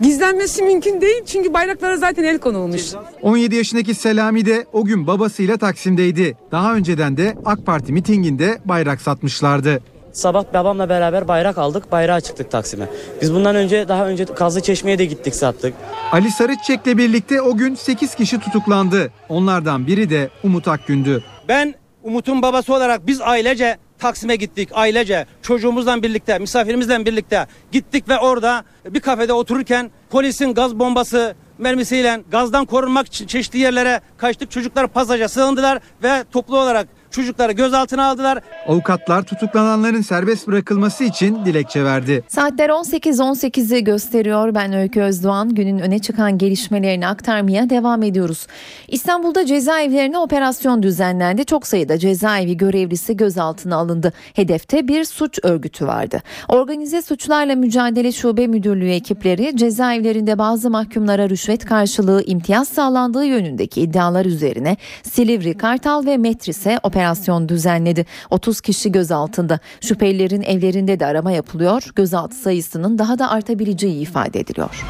gizlenmesi 0.00 0.62
mümkün 0.62 1.00
değil 1.00 1.24
çünkü 1.26 1.52
bayraklara 1.52 1.96
zaten 1.96 2.24
el 2.24 2.38
konulmuş. 2.38 2.82
17 3.22 3.54
yaşındaki 3.54 3.94
Selami 3.94 4.46
de 4.46 4.66
o 4.72 4.84
gün 4.84 5.06
babasıyla 5.06 5.56
Taksim'deydi. 5.56 6.36
Daha 6.52 6.74
önceden 6.74 7.16
de 7.16 7.34
AK 7.44 7.66
Parti 7.66 7.92
mitinginde 7.92 8.58
bayrak 8.64 9.00
satmışlardı. 9.00 9.80
Sabah 10.12 10.44
babamla 10.54 10.88
beraber 10.88 11.28
bayrak 11.28 11.58
aldık, 11.58 11.92
bayrağa 11.92 12.20
çıktık 12.20 12.50
Taksim'e. 12.50 12.88
Biz 13.22 13.34
bundan 13.34 13.56
önce 13.56 13.88
daha 13.88 14.06
önce 14.06 14.24
Kazlı 14.24 14.60
Çeşme'ye 14.60 14.98
de 14.98 15.04
gittik 15.04 15.34
sattık. 15.34 15.74
Ali 16.12 16.30
Sarıççek'le 16.30 16.86
birlikte 16.86 17.42
o 17.42 17.56
gün 17.56 17.74
8 17.74 18.14
kişi 18.14 18.40
tutuklandı. 18.40 19.12
Onlardan 19.28 19.86
biri 19.86 20.10
de 20.10 20.30
Umut 20.44 20.68
Akgün'dü. 20.68 21.24
Ben 21.48 21.74
Umut'un 22.02 22.42
babası 22.42 22.74
olarak 22.74 23.06
biz 23.06 23.20
ailece 23.20 23.78
Taksim'e 23.98 24.36
gittik 24.36 24.68
ailece 24.72 25.26
çocuğumuzla 25.42 26.02
birlikte 26.02 26.38
misafirimizle 26.38 27.06
birlikte 27.06 27.46
gittik 27.72 28.08
ve 28.08 28.18
orada 28.18 28.64
bir 28.84 29.00
kafede 29.00 29.32
otururken 29.32 29.90
polisin 30.10 30.54
gaz 30.54 30.78
bombası 30.78 31.34
mermisiyle 31.58 32.20
gazdan 32.30 32.64
korunmak 32.64 33.06
için 33.06 33.26
çeşitli 33.26 33.58
yerlere 33.58 34.00
kaçtık 34.16 34.50
çocuklar 34.50 34.88
pasaja 34.88 35.28
sığındılar 35.28 35.78
ve 36.02 36.24
toplu 36.32 36.58
olarak 36.58 36.88
Çocukları 37.10 37.52
gözaltına 37.52 38.06
aldılar. 38.06 38.38
Avukatlar 38.66 39.22
tutuklananların 39.22 40.00
serbest 40.00 40.46
bırakılması 40.46 41.04
için 41.04 41.44
dilekçe 41.44 41.84
verdi. 41.84 42.22
Saatler 42.28 42.68
18.18'i 42.68 43.84
gösteriyor. 43.84 44.54
Ben 44.54 44.72
Öykü 44.72 45.00
Özdoğan. 45.00 45.54
Günün 45.54 45.78
öne 45.78 45.98
çıkan 45.98 46.38
gelişmelerini 46.38 47.06
aktarmaya 47.06 47.70
devam 47.70 48.02
ediyoruz. 48.02 48.46
İstanbul'da 48.88 49.46
cezaevlerine 49.46 50.18
operasyon 50.18 50.82
düzenlendi. 50.82 51.44
Çok 51.44 51.66
sayıda 51.66 51.98
cezaevi 51.98 52.56
görevlisi 52.56 53.16
gözaltına 53.16 53.76
alındı. 53.76 54.12
Hedefte 54.34 54.88
bir 54.88 55.04
suç 55.04 55.38
örgütü 55.42 55.86
vardı. 55.86 56.22
Organize 56.48 57.02
Suçlarla 57.02 57.56
Mücadele 57.56 58.12
Şube 58.12 58.46
Müdürlüğü 58.46 58.90
ekipleri 58.90 59.56
cezaevlerinde 59.56 60.38
bazı 60.38 60.70
mahkumlara 60.70 61.28
rüşvet 61.28 61.64
karşılığı 61.64 62.22
imtiyaz 62.26 62.68
sağlandığı 62.68 63.24
yönündeki 63.24 63.80
iddialar 63.80 64.24
üzerine 64.24 64.76
Silivri, 65.02 65.56
Kartal 65.56 66.06
ve 66.06 66.16
Metris'e 66.16 66.78
operasyon 66.82 66.99
operasyon 67.00 67.48
düzenledi. 67.48 68.06
30 68.30 68.60
kişi 68.60 68.92
gözaltında. 68.92 69.58
Şüphelilerin 69.80 70.42
evlerinde 70.42 71.00
de 71.00 71.06
arama 71.06 71.32
yapılıyor. 71.32 71.82
Gözaltı 71.96 72.36
sayısının 72.36 72.98
daha 72.98 73.18
da 73.18 73.30
artabileceği 73.30 74.02
ifade 74.02 74.40
ediliyor. 74.40 74.84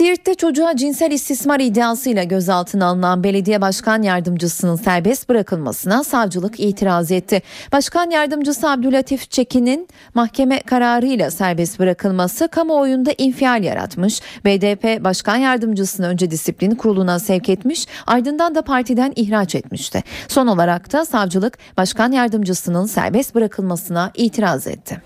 Siirt'te 0.00 0.34
çocuğa 0.34 0.76
cinsel 0.76 1.10
istismar 1.10 1.60
iddiasıyla 1.60 2.24
gözaltına 2.24 2.86
alınan 2.86 3.24
belediye 3.24 3.60
başkan 3.60 4.02
yardımcısının 4.02 4.76
serbest 4.76 5.28
bırakılmasına 5.28 6.04
savcılık 6.04 6.60
itiraz 6.60 7.10
etti. 7.10 7.42
Başkan 7.72 8.10
yardımcısı 8.10 8.70
Abdülatif 8.70 9.30
Çekin'in 9.30 9.88
mahkeme 10.14 10.60
kararıyla 10.60 11.30
serbest 11.30 11.78
bırakılması 11.78 12.48
kamuoyunda 12.48 13.12
infial 13.18 13.64
yaratmış. 13.64 14.20
BDP 14.44 15.04
başkan 15.04 15.36
yardımcısını 15.36 16.06
önce 16.06 16.30
disiplin 16.30 16.70
kuruluna 16.70 17.18
sevk 17.18 17.48
etmiş 17.48 17.86
ardından 18.06 18.54
da 18.54 18.62
partiden 18.62 19.12
ihraç 19.16 19.54
etmişti. 19.54 20.02
Son 20.28 20.46
olarak 20.46 20.92
da 20.92 21.04
savcılık 21.04 21.58
başkan 21.76 22.12
yardımcısının 22.12 22.86
serbest 22.86 23.34
bırakılmasına 23.34 24.10
itiraz 24.14 24.66
etti. 24.66 25.02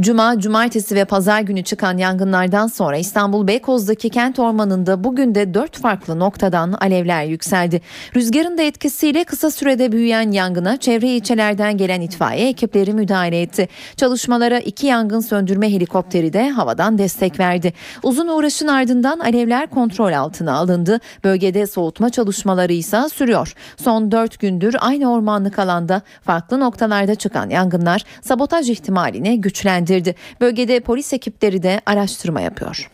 Cuma, 0.00 0.40
cumartesi 0.40 0.94
ve 0.94 1.04
pazar 1.04 1.40
günü 1.40 1.62
çıkan 1.62 1.98
yangınlardan 1.98 2.66
sonra 2.66 2.96
İstanbul 2.96 3.46
Beykoz'daki 3.46 4.10
kent 4.10 4.38
ormanında 4.38 5.04
bugün 5.04 5.34
de 5.34 5.54
dört 5.54 5.78
farklı 5.78 6.18
noktadan 6.18 6.72
alevler 6.72 7.24
yükseldi. 7.24 7.80
Rüzgarın 8.16 8.58
da 8.58 8.62
etkisiyle 8.62 9.24
kısa 9.24 9.50
sürede 9.50 9.92
büyüyen 9.92 10.30
yangına 10.30 10.76
çevre 10.76 11.08
ilçelerden 11.08 11.76
gelen 11.76 12.00
itfaiye 12.00 12.48
ekipleri 12.48 12.92
müdahale 12.92 13.42
etti. 13.42 13.68
Çalışmalara 13.96 14.58
iki 14.58 14.86
yangın 14.86 15.20
söndürme 15.20 15.72
helikopteri 15.72 16.32
de 16.32 16.50
havadan 16.50 16.98
destek 16.98 17.40
verdi. 17.40 17.72
Uzun 18.02 18.28
uğraşın 18.28 18.68
ardından 18.68 19.18
alevler 19.18 19.66
kontrol 19.66 20.12
altına 20.12 20.52
alındı. 20.52 21.00
Bölgede 21.24 21.66
soğutma 21.66 22.10
çalışmaları 22.10 22.72
ise 22.72 23.08
sürüyor. 23.14 23.54
Son 23.76 24.12
dört 24.12 24.38
gündür 24.38 24.76
aynı 24.80 25.12
ormanlık 25.12 25.58
alanda 25.58 26.02
farklı 26.22 26.60
noktalarda 26.60 27.14
çıkan 27.14 27.50
yangınlar 27.50 28.02
sabotaj 28.22 28.70
ihtimalini 28.70 29.40
güçlendirdi 29.40 29.81
yönlendirdi. 29.82 30.14
Bölgede 30.40 30.80
polis 30.80 31.12
ekipleri 31.12 31.62
de 31.62 31.80
araştırma 31.86 32.40
yapıyor. 32.40 32.90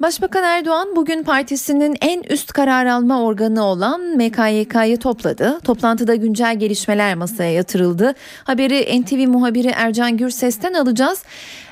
Başbakan 0.00 0.44
Erdoğan 0.44 0.96
bugün 0.96 1.22
partisinin 1.22 1.96
en 2.00 2.22
üst 2.22 2.52
karar 2.52 2.86
alma 2.86 3.22
organı 3.22 3.64
olan 3.64 4.00
MKYK'yı 4.00 4.96
topladı. 4.96 5.60
Toplantıda 5.64 6.14
güncel 6.14 6.58
gelişmeler 6.58 7.14
masaya 7.14 7.52
yatırıldı. 7.52 8.14
Haberi 8.44 9.02
NTV 9.02 9.28
muhabiri 9.28 9.68
Ercan 9.68 10.16
Gürses'ten 10.16 10.72
alacağız. 10.74 11.22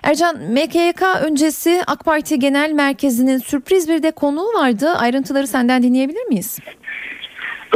Ercan, 0.02 0.36
MKYK 0.36 1.02
öncesi 1.22 1.82
AK 1.86 2.04
Parti 2.04 2.38
Genel 2.38 2.72
Merkezi'nin 2.72 3.38
sürpriz 3.38 3.88
bir 3.88 4.02
de 4.02 4.10
konuğu 4.10 4.52
vardı. 4.58 4.90
Ayrıntıları 4.90 5.46
senden 5.46 5.82
dinleyebilir 5.82 6.26
miyiz? 6.26 6.58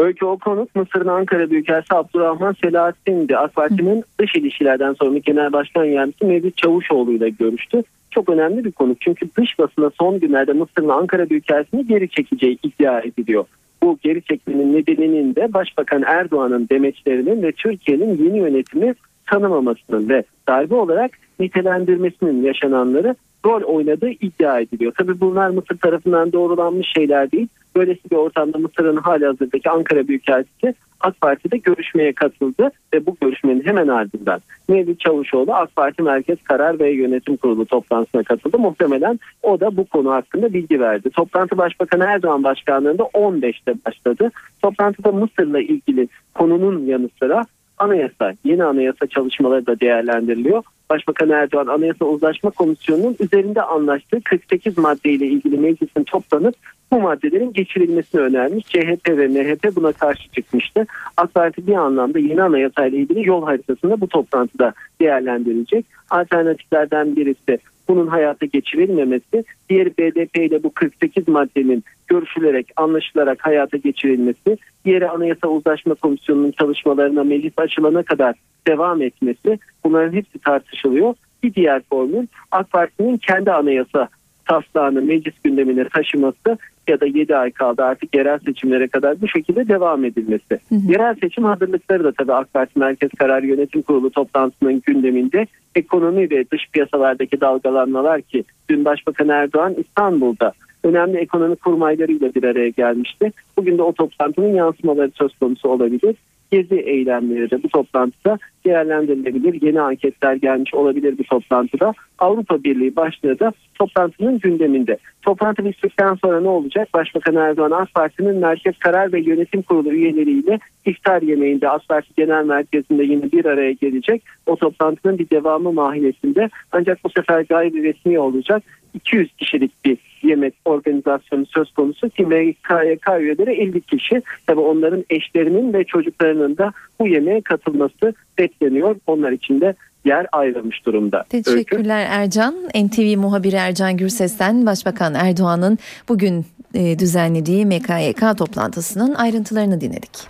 Öykü 0.01 0.25
o 0.25 0.39
konuk 0.39 0.77
Mısır'ın 0.77 1.09
Ankara 1.09 1.51
Büyükelçisi 1.51 1.95
Abdurrahman 1.95 2.57
Selahattin'di. 2.65 3.37
AK 3.37 3.55
Parti'nin 3.55 4.05
dış 4.21 4.35
ilişkilerden 4.35 4.93
sonra 4.93 5.19
Genel 5.19 5.53
Başkan 5.53 5.85
Yardımcısı 5.85 6.25
Mevlüt 6.25 6.57
Çavuşoğlu 6.57 7.13
ile 7.13 7.29
görüştü. 7.29 7.83
Çok 8.11 8.29
önemli 8.29 8.65
bir 8.65 8.73
konu 8.73 8.97
çünkü 9.01 9.27
dış 9.39 9.59
basına 9.59 9.91
son 10.01 10.21
günlerde 10.21 10.53
Mısır'ın 10.53 10.89
Ankara 10.89 11.31
Büyükelçisi'ni 11.31 11.87
geri 11.87 12.09
çekeceği 12.09 12.59
iddia 12.63 13.01
ediliyor. 13.01 13.45
Bu 13.83 13.99
geri 14.03 14.23
çekmenin 14.23 14.73
nedeninin 14.73 15.35
de 15.35 15.53
Başbakan 15.53 16.03
Erdoğan'ın 16.07 16.69
demeçlerinin 16.69 17.43
ve 17.43 17.53
Türkiye'nin 17.53 18.25
yeni 18.25 18.39
yönetimi 18.39 18.95
tanımamasının 19.33 20.09
ve 20.09 20.25
darbe 20.49 20.75
olarak 20.75 21.11
nitelendirmesinin 21.41 22.43
yaşananları 22.43 23.15
rol 23.45 23.63
oynadığı 23.63 24.11
iddia 24.11 24.61
ediliyor. 24.61 24.93
Tabii 24.99 25.21
bunlar 25.21 25.49
Mısır 25.49 25.79
tarafından 25.79 26.33
doğrulanmış 26.33 26.89
şeyler 26.97 27.33
değil. 27.33 27.49
Böylesi 27.77 28.11
bir 28.11 28.17
ortamda 28.17 28.59
Mısır'ın 28.59 28.97
hali 28.97 29.27
hazırdaki 29.27 29.71
Ankara 29.71 30.09
Büyükelçisi 30.09 30.75
AK 31.01 31.21
Parti'de 31.21 31.57
görüşmeye 31.57 32.13
katıldı 32.13 32.71
ve 32.95 33.07
bu 33.07 33.17
görüşmenin 33.21 33.67
hemen 33.67 33.89
ardından 33.89 34.41
Mevlüt 34.69 35.01
Çavuşoğlu 35.01 35.55
AK 35.55 35.77
Parti 35.77 36.03
Merkez 36.03 36.43
Karar 36.43 36.79
ve 36.79 36.91
Yönetim 36.91 37.37
Kurulu 37.37 37.67
toplantısına 37.67 38.23
katıldı. 38.23 38.59
Muhtemelen 38.59 39.21
o 39.43 39.61
da 39.61 39.77
bu 39.77 39.85
konu 39.85 40.11
hakkında 40.11 40.53
bilgi 40.53 40.81
verdi. 40.81 41.11
Toplantı 41.11 41.59
Başbakanı 41.59 42.05
Erdoğan 42.05 42.45
başkanlığında 42.45 43.03
15'te 43.03 43.75
başladı. 43.87 44.31
Toplantıda 44.63 45.13
Mısır'la 45.13 45.61
ilgili 45.61 46.09
konunun 46.35 46.87
yanı 46.87 47.09
sıra 47.19 47.45
anayasa, 47.83 48.35
yeni 48.45 48.65
anayasa 48.65 49.07
çalışmaları 49.07 49.67
da 49.67 49.81
değerlendiriliyor. 49.81 50.63
Başbakan 50.91 51.31
Erdoğan 51.31 51.67
Anayasa 51.67 52.05
Uzlaşma 52.05 52.51
Komisyonu'nun 52.51 53.17
üzerinde 53.21 53.63
anlaştığı 53.63 54.21
48 54.21 54.79
maddeyle 54.79 55.27
ilgili 55.27 55.59
meclisin 55.59 56.05
toplanıp 56.05 56.55
bu 56.93 57.01
maddelerin 57.01 57.53
geçirilmesini 57.53 58.21
önermiş. 58.21 58.65
CHP 58.67 59.09
ve 59.09 59.29
MHP 59.29 59.77
buna 59.77 59.93
karşı 59.93 60.29
çıkmıştı. 60.29 60.87
AK 61.17 61.35
Parti 61.35 61.67
bir 61.67 61.75
anlamda 61.75 62.19
yeni 62.19 62.43
anayasa 62.43 62.87
ile 62.87 62.97
ilgili 62.97 63.29
yol 63.29 63.45
haritasını 63.45 64.01
bu 64.01 64.09
toplantıda 64.09 64.73
değerlendirecek. 65.01 65.87
Alternatiflerden 66.11 67.17
birisi 67.17 67.59
bunun 67.89 68.07
hayata 68.07 68.47
geçirilmemesi, 68.47 69.45
diğer 69.71 69.97
BDP 69.99 70.37
ile 70.37 70.63
bu 70.63 70.71
48 70.71 71.29
maddenin 71.29 71.85
görüşülerek, 72.07 72.73
anlaşılarak 72.77 73.47
hayata 73.47 73.77
geçirilmesi, 73.77 74.59
diğeri 74.85 75.09
Anayasa 75.09 75.49
Uzlaşma 75.49 75.95
Komisyonu'nun 75.95 76.51
çalışmalarına 76.51 77.25
meclis 77.25 77.53
açılana 77.57 78.03
kadar 78.03 78.35
devam 78.67 79.03
etmesi 79.03 79.59
bunların 79.85 80.13
hepsi 80.13 80.39
tartışılıyor. 80.39 81.15
Bir 81.43 81.55
diğer 81.55 81.83
formül 81.91 82.27
AK 82.51 82.71
Parti'nin 82.71 83.17
kendi 83.17 83.53
anayasa 83.53 84.09
taslağını 84.45 85.03
meclis 85.03 85.35
gündemine 85.45 85.89
taşıması 85.89 86.59
ya 86.89 87.01
da 87.01 87.07
7 87.07 87.37
ay 87.37 87.51
kaldı 87.51 87.83
artık 87.85 88.15
yerel 88.15 88.39
seçimlere 88.39 88.89
kadar 88.89 89.21
bu 89.21 89.29
şekilde 89.29 89.69
devam 89.69 90.05
edilmesi. 90.05 90.61
Hı 90.69 90.75
hı. 90.75 90.93
Yerel 90.93 91.15
seçim 91.15 91.45
hazırlıkları 91.45 92.05
da 92.05 92.13
tabii 92.13 92.33
AK 92.33 92.53
Parti 92.53 92.79
Merkez 92.79 93.11
Karar 93.19 93.43
Yönetim 93.43 93.83
Kurulu 93.83 94.11
toplantısının 94.11 94.83
gündeminde 94.87 95.47
ekonomi 95.75 96.31
ve 96.31 96.51
dış 96.51 96.69
piyasalardaki 96.73 97.41
dalgalanmalar 97.41 98.23
ki 98.23 98.45
dün 98.69 98.85
Başbakan 98.85 99.29
Erdoğan 99.29 99.75
İstanbul'da 99.79 100.53
önemli 100.85 101.19
ekonomi 101.19 101.57
kurmaylarıyla 101.57 102.35
bir 102.35 102.45
araya 102.45 102.69
gelmişti. 102.69 103.33
Bugün 103.57 103.79
de 103.79 103.83
o 103.83 103.93
toplantının 103.93 104.55
yansımaları 104.55 105.11
söz 105.15 105.39
konusu 105.39 105.69
olabilir 105.69 106.17
gezi 106.53 106.75
eylemleri 106.75 107.51
de 107.51 107.63
bu 107.63 107.69
toplantıda 107.69 108.39
değerlendirilebilir. 108.65 109.63
Yeni 109.63 109.81
anketler 109.81 110.35
gelmiş 110.35 110.75
olabilir 110.75 111.19
bu 111.19 111.25
toplantıda. 111.25 111.93
Avrupa 112.19 112.65
Birliği 112.65 112.97
başlığı 112.97 113.39
da 113.39 113.53
toplantının 113.75 114.39
gündeminde. 114.39 114.97
Toplantı 115.23 115.65
bittikten 115.65 116.15
sonra 116.15 116.41
ne 116.41 116.49
olacak? 116.49 116.89
Başbakan 116.95 117.37
Erdoğan 117.37 117.71
AK 117.71 117.95
Parti'nin 117.95 118.37
Merkez 118.37 118.79
Karar 118.79 119.13
ve 119.13 119.21
Yönetim 119.21 119.63
Kurulu 119.63 119.93
üyeleriyle 119.93 120.59
iftar 120.87 121.23
yemeğinde 121.23 121.69
AK 121.69 121.89
Parti 121.89 122.15
Genel 122.17 122.45
Merkezi'nde 122.45 123.03
yine 123.05 123.33
bir 123.33 123.45
araya 123.45 123.73
gelecek. 123.73 124.23
O 124.47 124.57
toplantının 124.57 125.19
bir 125.19 125.31
devamı 125.31 125.73
mahiyetinde 125.73 126.51
ancak 126.73 127.05
bu 127.05 127.11
sefer 127.11 127.41
gayri 127.41 127.83
resmi 127.83 128.19
olacak. 128.19 128.63
200 128.95 129.33
kişilik 129.33 129.85
bir 129.85 129.99
yemek 130.25 130.55
organizasyonu 130.65 131.47
söz 131.47 131.73
konusu 131.73 132.09
ki 132.09 132.27
MKYK 132.27 133.09
üyeleri 133.21 133.53
50 133.53 133.81
kişi. 133.81 134.23
Tabi 134.47 134.61
onların 134.61 135.05
eşlerinin 135.11 135.73
ve 135.73 135.85
çocuklarının 135.85 136.57
da 136.57 136.73
bu 137.01 137.07
yemeğe 137.07 137.41
katılması 137.41 138.15
bekleniyor. 138.39 138.97
Onlar 139.07 139.33
için 139.33 139.61
de 139.61 139.75
yer 140.05 140.27
ayrılmış 140.33 140.87
durumda. 140.87 141.25
Teşekkürler 141.29 142.01
Öykü. 142.01 142.13
Ercan. 142.13 142.55
NTV 142.75 143.19
muhabiri 143.19 143.57
Ercan 143.57 143.97
Gürses'ten 143.97 144.67
Başbakan 144.67 145.15
Erdoğan'ın 145.15 145.79
bugün 146.09 146.47
e, 146.75 146.99
düzenlediği 146.99 147.67
MKYK 147.67 148.39
toplantısının 148.39 149.15
ayrıntılarını 149.15 149.81
dinledik. 149.81 150.29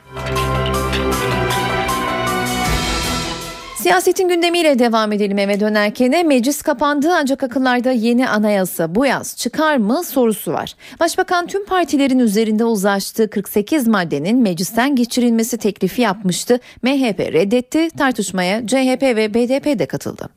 Siyasetin 3.83 4.29
gündemiyle 4.29 4.79
devam 4.79 5.13
edelim 5.13 5.39
eve 5.39 5.61
dönerken 5.61 6.27
meclis 6.27 6.63
kapandı 6.63 7.09
ancak 7.13 7.43
akıllarda 7.43 7.91
yeni 7.91 8.29
anayasa 8.29 8.95
bu 8.95 9.07
yaz 9.07 9.37
çıkar 9.37 9.77
mı 9.77 10.05
sorusu 10.05 10.53
var. 10.53 10.75
Başbakan 11.01 11.47
tüm 11.47 11.67
partilerin 11.67 12.19
üzerinde 12.19 12.65
uzlaştığı 12.65 13.31
48 13.31 13.89
maddenin 13.89 14.43
meclisten 14.43 14.97
geçirilmesi 14.97 15.59
teklifi 15.59 16.03
yapmıştı. 16.03 16.61
MHP 16.83 17.21
reddetti 17.21 17.91
tartışmaya 17.99 18.67
CHP 18.67 19.03
ve 19.03 19.35
BDP 19.35 19.79
de 19.79 19.87
katıldı. 19.87 20.29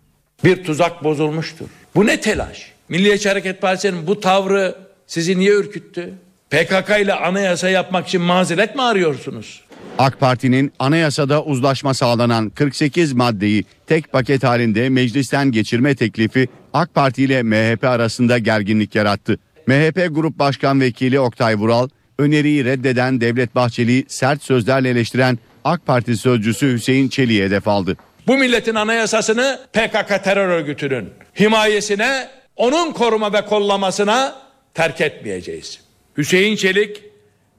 Bir 0.44 0.64
tuzak 0.64 1.04
bozulmuştur. 1.04 1.66
Bu 1.96 2.06
ne 2.06 2.22
telaş? 2.22 2.72
Milliyetçi 2.90 3.30
Hareket 3.30 3.62
Partisi'nin 3.62 4.08
bu 4.08 4.20
tavrı 4.20 4.76
sizi 5.08 5.40
niye 5.40 5.52
ürküttü? 5.52 6.14
PKK 6.50 6.90
ile 7.02 7.14
anayasa 7.14 7.70
yapmak 7.70 8.08
için 8.08 8.22
mazeret 8.22 8.76
mi 8.76 8.82
arıyorsunuz? 8.82 9.62
AK 9.98 10.20
Parti'nin 10.20 10.74
anayasada 10.80 11.44
uzlaşma 11.44 11.94
sağlanan 11.94 12.50
48 12.50 13.14
maddeyi 13.14 13.66
tek 13.88 14.12
paket 14.12 14.44
halinde 14.44 14.90
meclisten 14.90 15.52
geçirme 15.52 15.96
teklifi 15.96 16.48
AK 16.74 16.94
Parti 16.94 17.24
ile 17.24 17.44
MHP 17.44 17.84
arasında 17.84 18.38
gerginlik 18.38 18.96
yarattı. 18.96 19.40
MHP 19.68 20.08
Grup 20.12 20.40
Başkan 20.40 20.82
Vekili 20.82 21.20
Oktay 21.20 21.56
Vural, 21.56 21.90
öneriyi 22.20 22.66
reddeden 22.66 23.22
Devlet 23.22 23.56
Bahçeli'yi 23.56 24.06
sert 24.08 24.44
sözlerle 24.44 24.90
eleştiren 24.90 25.40
AK 25.64 25.86
Parti 25.86 26.18
sözcüsü 26.18 26.74
Hüseyin 26.74 27.10
Çelik'e 27.10 27.44
hedef 27.44 27.68
aldı. 27.68 27.98
Bu 28.28 28.38
milletin 28.38 28.76
anayasasını 28.76 29.60
PKK 29.74 30.24
terör 30.24 30.50
örgütünün 30.50 31.10
himayesine, 31.40 32.28
onun 32.56 32.92
koruma 32.92 33.34
ve 33.34 33.46
kollamasına 33.46 34.36
terk 34.74 35.02
etmeyeceğiz. 35.02 35.80
Hüseyin 36.18 36.56
Çelik, 36.56 37.04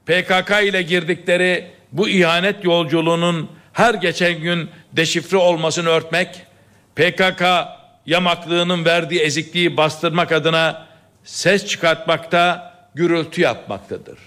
PKK 0.07 0.51
ile 0.65 0.83
girdikleri 0.83 1.76
bu 1.92 2.09
ihanet 2.09 2.64
yolculuğunun 2.64 3.49
her 3.72 3.94
geçen 3.94 4.40
gün 4.40 4.68
deşifre 4.92 5.37
olmasını 5.37 5.88
örtmek, 5.88 6.42
PKK 6.96 7.42
yamaklığının 8.07 8.85
verdiği 8.85 9.20
ezikliği 9.20 9.77
bastırmak 9.77 10.33
adına 10.33 10.87
ses 11.25 11.66
çıkartmakta, 11.66 12.75
gürültü 12.94 13.40
yapmaktadır. 13.40 14.18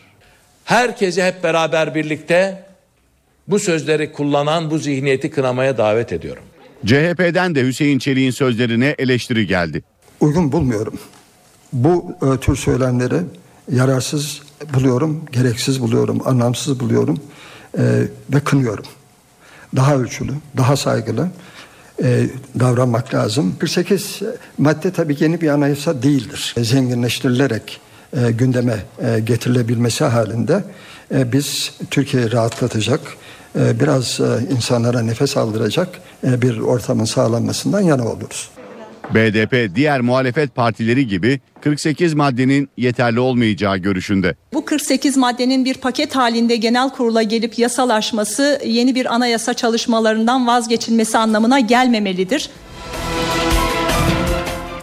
Herkesi 0.66 1.24
hep 1.24 1.44
beraber 1.44 1.96
birlikte 1.96 2.64
bu 3.48 3.60
sözleri 3.60 4.12
kullanan 4.12 4.72
bu 4.72 4.78
zihniyeti 4.78 5.32
kınamaya 5.32 5.78
davet 5.78 6.14
ediyorum. 6.14 6.44
CHP'den 6.86 7.56
de 7.56 7.64
Hüseyin 7.64 8.00
Çelik'in 8.00 8.32
sözlerine 8.32 8.96
eleştiri 9.00 9.48
geldi. 9.48 9.84
Uygun 10.20 10.52
bulmuyorum. 10.52 11.00
Bu 11.74 12.16
e, 12.22 12.40
tür 12.40 12.56
söylemleri 12.56 13.16
yararsız 13.72 14.42
buluyorum, 14.74 15.22
gereksiz 15.32 15.82
buluyorum, 15.82 16.28
anlamsız 16.28 16.80
buluyorum 16.80 17.20
e, 17.78 17.84
ve 18.34 18.40
kınıyorum. 18.40 18.86
Daha 19.76 19.96
ölçülü, 19.96 20.34
daha 20.58 20.78
saygılı 20.78 21.30
e, 22.04 22.30
davranmak 22.60 23.14
lazım. 23.14 23.56
48 23.60 24.20
madde 24.58 24.92
tabii 24.92 25.18
yeni 25.20 25.42
bir 25.42 25.50
anayasa 25.50 26.04
değildir. 26.04 26.56
Zenginleştirilerek 26.62 27.82
e, 28.18 28.32
gündeme 28.32 28.84
e, 29.02 29.20
getirilebilmesi 29.20 30.04
halinde 30.04 30.64
e, 31.14 31.32
biz 31.32 31.72
Türkiye'yi 31.92 32.32
rahatlatacak, 32.32 33.02
e, 33.60 33.80
biraz 33.80 34.20
e, 34.20 34.54
insanlara 34.56 35.02
nefes 35.02 35.38
aldıracak 35.38 35.90
e, 36.24 36.42
bir 36.42 36.60
ortamın 36.60 37.06
sağlanmasından 37.06 37.82
yana 37.82 38.08
oluruz. 38.08 38.50
BDP 39.14 39.76
diğer 39.76 40.02
muhalefet 40.02 40.56
partileri 40.56 41.08
gibi 41.08 41.40
48 41.62 42.14
maddenin 42.14 42.70
yeterli 42.78 43.20
olmayacağı 43.20 43.78
görüşünde. 43.78 44.36
Bu 44.54 44.66
48 44.66 45.18
maddenin 45.18 45.66
bir 45.66 45.74
paket 45.74 46.16
halinde 46.16 46.56
genel 46.56 46.90
kurula 46.90 47.24
gelip 47.24 47.60
yasalaşması 47.60 48.62
yeni 48.66 48.96
bir 48.96 49.14
anayasa 49.14 49.54
çalışmalarından 49.54 50.48
vazgeçilmesi 50.48 51.18
anlamına 51.18 51.60
gelmemelidir. 51.60 52.50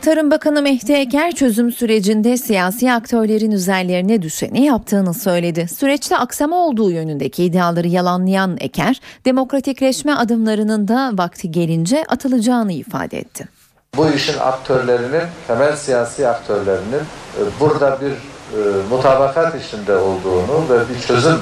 Tarım 0.07 0.31
Bakanı 0.31 0.63
Mehdi 0.63 0.93
Eker 0.93 1.33
çözüm 1.33 1.73
sürecinde 1.73 2.37
siyasi 2.37 2.93
aktörlerin 2.93 3.51
üzerlerine 3.51 4.23
düşeni 4.23 4.65
yaptığını 4.65 5.15
söyledi. 5.15 5.69
Süreçte 5.77 6.17
aksama 6.17 6.57
olduğu 6.57 6.91
yönündeki 6.91 7.45
iddiaları 7.45 7.89
yalanlayan 7.89 8.57
Eker, 8.61 9.01
demokratikleşme 9.25 10.13
adımlarının 10.13 10.89
da 10.89 11.11
vakti 11.15 11.51
gelince 11.51 12.05
atılacağını 12.05 12.73
ifade 12.73 13.19
etti. 13.19 13.56
Bu 13.97 14.11
işin 14.11 14.39
aktörlerinin, 14.39 15.23
temel 15.47 15.77
siyasi 15.77 16.29
aktörlerinin 16.29 17.01
e, 17.39 17.41
burada 17.61 17.99
bir 18.01 18.11
e, 18.11 18.59
mutabakat 18.91 19.65
içinde 19.65 19.97
olduğunu 19.97 20.65
ve 20.71 20.95
bir 20.95 21.01
çözüm 21.01 21.37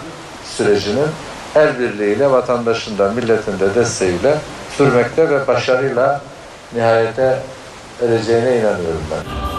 sürecinin 0.44 1.08
el 1.54 1.78
birliğiyle 1.78 2.30
vatandaşın 2.30 2.98
da 2.98 3.12
milletin 3.12 3.60
de 3.60 3.74
desteğiyle 3.74 4.38
sürmekte 4.76 5.30
ve 5.30 5.46
başarıyla 5.46 6.20
nihayete 6.74 7.38
ereceğine 8.02 8.58
inanıyorum 8.58 9.02
ben. 9.10 9.54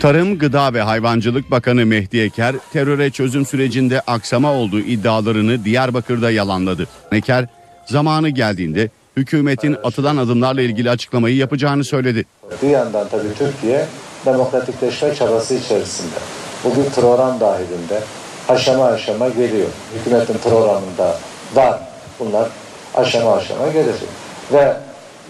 Tarım, 0.00 0.38
Gıda 0.38 0.74
ve 0.74 0.82
Hayvancılık 0.82 1.50
Bakanı 1.50 1.86
Mehdi 1.86 2.20
Eker 2.20 2.54
teröre 2.72 3.10
çözüm 3.10 3.46
sürecinde 3.46 4.00
aksama 4.06 4.52
olduğu 4.52 4.80
iddialarını 4.80 5.64
Diyarbakır'da 5.64 6.30
yalanladı. 6.30 6.86
Eker 7.12 7.46
zamanı 7.86 8.28
geldiğinde 8.28 8.90
hükümetin 9.16 9.76
atılan 9.84 10.16
adımlarla 10.16 10.62
ilgili 10.62 10.90
açıklamayı 10.90 11.36
yapacağını 11.36 11.84
söyledi. 11.84 12.24
Bir 12.62 12.68
yandan 12.68 13.08
tabii 13.08 13.34
Türkiye 13.38 13.86
demokratikleşme 14.26 15.14
çabası 15.14 15.54
içerisinde. 15.54 16.16
Bugün 16.64 16.84
program 16.84 17.40
dahilinde 17.40 18.00
aşama 18.48 18.84
aşama 18.84 19.28
geliyor. 19.28 19.68
Hükümetin 19.94 20.38
programında 20.38 21.18
var. 21.54 21.80
Bunlar 22.20 22.48
aşama 22.94 23.36
aşama 23.36 23.68
gelecek. 23.68 24.08
Ve 24.52 24.76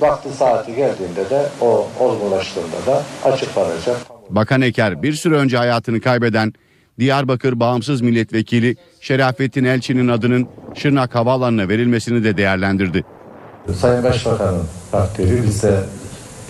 vakti 0.01 0.29
saati 0.39 0.75
geldiğinde 0.75 1.31
de 1.31 1.47
o 1.61 1.89
olgunlaştığında 2.01 2.87
da 2.87 3.03
açıklanacak. 3.25 3.97
Bakan 4.31 4.63
Eker 4.63 5.03
bir 5.03 5.13
süre 5.13 5.35
önce 5.35 5.57
hayatını 5.57 6.01
kaybeden 6.01 6.53
Diyarbakır 6.99 7.61
Bağımsız 7.61 8.01
Milletvekili 8.01 8.77
Şerafettin 9.01 9.65
Elçi'nin 9.65 10.09
adının 10.09 10.49
Şırnak 10.75 11.15
Havaalanı'na 11.15 11.69
verilmesini 11.69 12.25
de 12.25 12.37
değerlendirdi. 12.37 13.05
Sayın 13.71 14.05
Başbakan'ın 14.05 14.63
takdiri 14.93 15.43
biz 15.43 15.63
de 15.63 15.81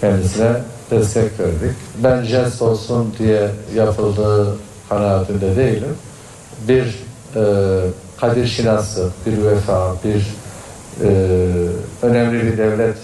kendisine 0.00 0.52
destek 0.90 1.40
verdik. 1.40 1.76
Ben 2.04 2.22
jest 2.22 2.62
olsun 2.62 3.14
diye 3.18 3.50
yapıldığı 3.74 4.56
kanaatinde 4.88 5.56
değilim. 5.56 5.96
Bir 6.68 7.04
e, 7.36 7.42
kadir 8.20 8.46
şinası, 8.46 9.10
bir 9.26 9.44
vefa, 9.44 9.94
bir 10.04 10.26
e, 11.04 11.08
önemli 12.02 12.42
bir 12.42 12.58
devlet 12.58 12.96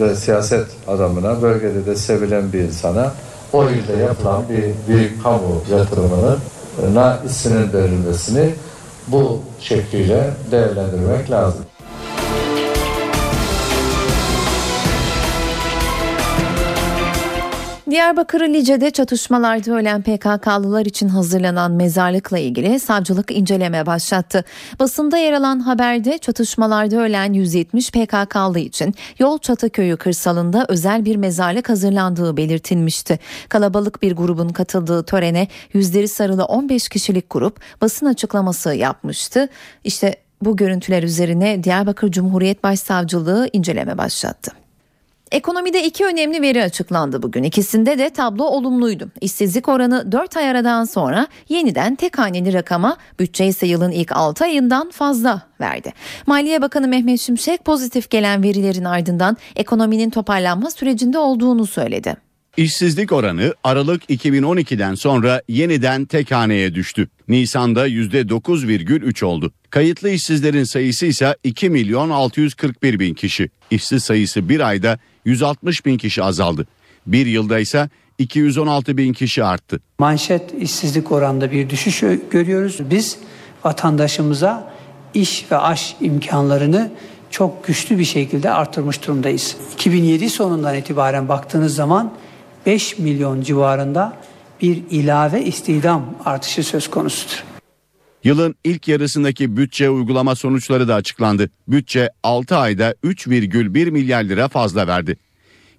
ve 0.00 0.16
siyaset 0.16 0.66
adamına, 0.88 1.42
bölgede 1.42 1.86
de 1.86 1.96
sevilen 1.96 2.52
bir 2.52 2.60
insana 2.60 3.12
o 3.52 3.64
ilde 3.64 4.02
yapılan 4.02 4.42
bir 4.48 4.94
büyük 4.94 5.22
kamu 5.22 5.62
yatırımının 5.70 6.38
na 6.94 7.18
isminin 7.26 7.72
verilmesini 7.72 8.54
bu 9.08 9.40
şekliyle 9.60 10.30
değerlendirmek 10.50 11.30
lazım. 11.30 11.64
Diyarbakır 17.92 18.40
Lice'de 18.40 18.90
çatışmalarda 18.90 19.72
ölen 19.72 20.02
PKK'lılar 20.02 20.86
için 20.86 21.08
hazırlanan 21.08 21.72
mezarlıkla 21.72 22.38
ilgili 22.38 22.80
savcılık 22.80 23.30
inceleme 23.30 23.86
başlattı. 23.86 24.44
Basında 24.80 25.18
yer 25.18 25.32
alan 25.32 25.60
haberde 25.60 26.18
çatışmalarda 26.18 26.96
ölen 26.96 27.32
170 27.32 27.90
PKK'lı 27.90 28.58
için 28.58 28.94
Yolçatı 29.18 29.70
köyü 29.70 29.96
kırsalında 29.96 30.66
özel 30.68 31.04
bir 31.04 31.16
mezarlık 31.16 31.68
hazırlandığı 31.68 32.36
belirtilmişti. 32.36 33.18
Kalabalık 33.48 34.02
bir 34.02 34.12
grubun 34.12 34.48
katıldığı 34.48 35.02
törene 35.02 35.48
yüzleri 35.72 36.08
sarılı 36.08 36.44
15 36.44 36.88
kişilik 36.88 37.30
grup 37.30 37.60
basın 37.80 38.06
açıklaması 38.06 38.74
yapmıştı. 38.74 39.48
İşte 39.84 40.16
bu 40.42 40.56
görüntüler 40.56 41.02
üzerine 41.02 41.64
Diyarbakır 41.64 42.10
Cumhuriyet 42.10 42.64
Başsavcılığı 42.64 43.48
inceleme 43.52 43.98
başlattı. 43.98 44.61
Ekonomide 45.32 45.86
iki 45.86 46.04
önemli 46.04 46.42
veri 46.42 46.62
açıklandı 46.62 47.22
bugün. 47.22 47.42
İkisinde 47.42 47.98
de 47.98 48.10
tablo 48.10 48.44
olumluydu. 48.44 49.10
İşsizlik 49.20 49.68
oranı 49.68 50.12
4 50.12 50.36
ay 50.36 50.50
aradan 50.50 50.84
sonra 50.84 51.26
yeniden 51.48 51.94
tek 51.94 52.18
haneli 52.18 52.52
rakama 52.52 52.96
bütçe 53.20 53.46
ise 53.46 53.66
yılın 53.66 53.90
ilk 53.90 54.12
6 54.12 54.44
ayından 54.44 54.90
fazla 54.90 55.42
verdi. 55.60 55.92
Maliye 56.26 56.62
Bakanı 56.62 56.88
Mehmet 56.88 57.20
Şimşek 57.20 57.64
pozitif 57.64 58.10
gelen 58.10 58.42
verilerin 58.42 58.84
ardından 58.84 59.36
ekonominin 59.56 60.10
toparlanma 60.10 60.70
sürecinde 60.70 61.18
olduğunu 61.18 61.66
söyledi. 61.66 62.16
İşsizlik 62.56 63.12
oranı 63.12 63.54
Aralık 63.64 64.10
2012'den 64.10 64.94
sonra 64.94 65.42
yeniden 65.48 66.04
tek 66.04 66.30
haneye 66.30 66.74
düştü. 66.74 67.08
Nisan'da 67.28 67.88
%9,3 67.88 69.24
oldu. 69.24 69.52
Kayıtlı 69.70 70.10
işsizlerin 70.10 70.64
sayısı 70.64 71.06
ise 71.06 71.36
2 71.44 71.70
milyon 71.70 72.10
641 72.10 72.98
bin 72.98 73.14
kişi. 73.14 73.50
İşsiz 73.70 74.04
sayısı 74.04 74.48
bir 74.48 74.60
ayda 74.60 74.98
160 75.24 75.86
bin 75.86 75.98
kişi 75.98 76.22
azaldı. 76.22 76.66
Bir 77.06 77.26
yılda 77.26 77.58
ise 77.58 77.90
216 78.18 78.96
bin 78.96 79.12
kişi 79.12 79.44
arttı. 79.44 79.80
Manşet 79.98 80.54
işsizlik 80.54 81.12
oranında 81.12 81.50
bir 81.50 81.70
düşüş 81.70 82.04
görüyoruz. 82.30 82.78
Biz 82.90 83.18
vatandaşımıza 83.64 84.72
iş 85.14 85.46
ve 85.50 85.56
aş 85.56 85.96
imkanlarını 86.00 86.90
çok 87.30 87.66
güçlü 87.66 87.98
bir 87.98 88.04
şekilde 88.04 88.50
artırmış 88.50 89.06
durumdayız. 89.06 89.56
2007 89.74 90.30
sonundan 90.30 90.76
itibaren 90.76 91.28
baktığınız 91.28 91.74
zaman 91.74 92.12
5 92.66 92.98
milyon 92.98 93.40
civarında 93.42 94.16
bir 94.62 94.82
ilave 94.90 95.44
istihdam 95.44 96.14
artışı 96.24 96.62
söz 96.62 96.90
konusudur. 96.90 97.51
Yılın 98.24 98.54
ilk 98.64 98.88
yarısındaki 98.88 99.56
bütçe 99.56 99.90
uygulama 99.90 100.34
sonuçları 100.34 100.88
da 100.88 100.94
açıklandı. 100.94 101.50
Bütçe 101.68 102.10
6 102.22 102.56
ayda 102.56 102.94
3,1 103.04 103.90
milyar 103.90 104.24
lira 104.24 104.48
fazla 104.48 104.86
verdi. 104.86 105.16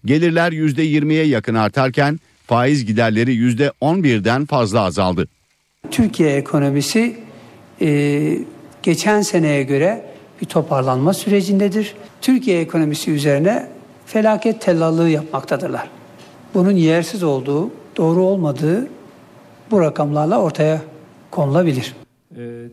Gelirler 0.06 0.52
%20'ye 0.52 1.26
yakın 1.26 1.56
artarken 1.56 2.20
faiz 2.48 2.86
giderleri 2.86 3.36
%11'den 3.36 4.46
fazla 4.46 4.82
azaldı. 4.82 5.28
Türkiye 5.92 6.36
ekonomisi 6.36 7.18
e, 7.82 8.38
geçen 8.84 9.22
seneye 9.22 9.64
göre 9.64 10.06
bir 10.42 10.46
toparlanma 10.46 11.14
sürecindedir. 11.14 11.96
Türkiye 12.22 12.62
ekonomisi 12.62 13.12
üzerine 13.12 13.68
felaket 14.06 14.62
tellallığı 14.62 15.10
yapmaktadırlar. 15.10 15.90
Bunun 16.54 16.76
yersiz 16.76 17.24
olduğu, 17.24 17.72
doğru 17.98 18.24
olmadığı 18.24 18.88
bu 19.72 19.82
rakamlarla 19.82 20.42
ortaya 20.42 20.82
konulabilir. 21.32 21.94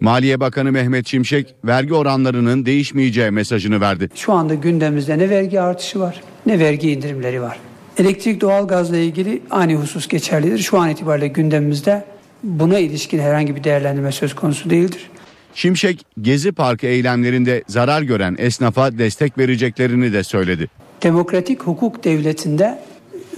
Maliye 0.00 0.40
Bakanı 0.40 0.72
Mehmet 0.72 1.06
Şimşek 1.06 1.54
vergi 1.64 1.94
oranlarının 1.94 2.66
değişmeyeceği 2.66 3.30
mesajını 3.30 3.80
verdi. 3.80 4.08
Şu 4.14 4.32
anda 4.32 4.54
gündemimizde 4.54 5.18
ne 5.18 5.30
vergi 5.30 5.60
artışı 5.60 6.00
var 6.00 6.20
ne 6.46 6.58
vergi 6.58 6.90
indirimleri 6.92 7.42
var. 7.42 7.58
Elektrik 7.98 8.40
doğalgazla 8.40 8.96
ilgili 8.96 9.42
aynı 9.50 9.74
husus 9.74 10.08
geçerlidir. 10.08 10.58
Şu 10.58 10.78
an 10.78 10.90
itibariyle 10.90 11.28
gündemimizde 11.28 12.04
buna 12.42 12.78
ilişkin 12.78 13.18
herhangi 13.18 13.56
bir 13.56 13.64
değerlendirme 13.64 14.12
söz 14.12 14.34
konusu 14.34 14.70
değildir. 14.70 15.10
Şimşek 15.54 16.06
Gezi 16.20 16.52
Parkı 16.52 16.86
eylemlerinde 16.86 17.64
zarar 17.68 18.02
gören 18.02 18.36
esnafa 18.38 18.98
destek 18.98 19.38
vereceklerini 19.38 20.12
de 20.12 20.24
söyledi. 20.24 20.68
Demokratik 21.02 21.62
hukuk 21.62 22.04
devletinde 22.04 22.78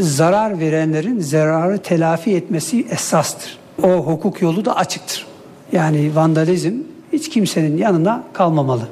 zarar 0.00 0.60
verenlerin 0.60 1.20
zararı 1.20 1.78
telafi 1.78 2.34
etmesi 2.36 2.86
esastır. 2.90 3.58
O 3.82 3.88
hukuk 3.88 4.42
yolu 4.42 4.64
da 4.64 4.76
açıktır. 4.76 5.26
Yani 5.72 6.16
vandalizm 6.16 6.74
hiç 7.12 7.28
kimsenin 7.28 7.76
yanına 7.76 8.24
kalmamalı. 8.32 8.88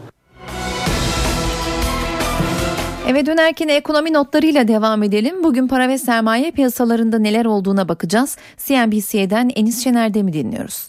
Eve 3.09 3.27
dönerken 3.27 3.69
ekonomi 3.69 4.13
notlarıyla 4.13 4.69
devam 4.69 5.03
edelim. 5.03 5.45
Bugün 5.45 5.69
para 5.69 5.89
ve 5.89 5.99
sermaye 5.99 6.51
piyasalarında 6.51 7.19
neler 7.19 7.45
olduğuna 7.45 7.89
bakacağız. 7.89 8.39
CNBC'den 8.57 9.51
Enis 9.55 9.85
Şener'de 9.85 10.23
mi 10.23 10.33
dinliyoruz? 10.33 10.89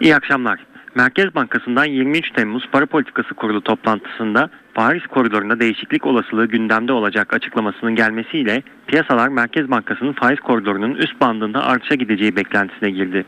İyi 0.00 0.16
akşamlar. 0.16 0.66
Merkez 0.94 1.34
Bankası'ndan 1.34 1.84
23 1.84 2.30
Temmuz 2.32 2.68
Para 2.72 2.86
Politikası 2.86 3.34
Kurulu 3.34 3.60
toplantısında 3.60 4.50
Paris 4.74 5.06
koridorunda 5.06 5.60
değişiklik 5.60 6.06
olasılığı 6.06 6.46
gündemde 6.46 6.92
olacak 6.92 7.34
açıklamasının 7.34 7.94
gelmesiyle 7.94 8.62
piyasalar 8.86 9.28
Merkez 9.28 9.70
Bankası'nın 9.70 10.12
faiz 10.12 10.40
koridorunun 10.40 10.94
üst 10.94 11.20
bandında 11.20 11.64
artışa 11.64 11.94
gideceği 11.94 12.36
beklentisine 12.36 12.90
girdi. 12.90 13.24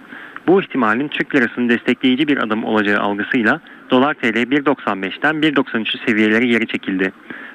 Bu 0.47 0.63
ihtimalin 0.63 1.09
Türk 1.09 1.35
lirasını 1.35 1.69
destekleyici 1.69 2.29
bir 2.29 2.37
adım 2.37 2.65
olacağı 2.65 3.01
algısıyla 3.01 3.61
dolar 3.91 4.15
TL 4.15 4.37
1.95'ten 4.37 5.35
1.93 5.35 6.07
seviyeleri 6.07 6.49
geri 6.49 6.67
çekildi. 6.67 7.13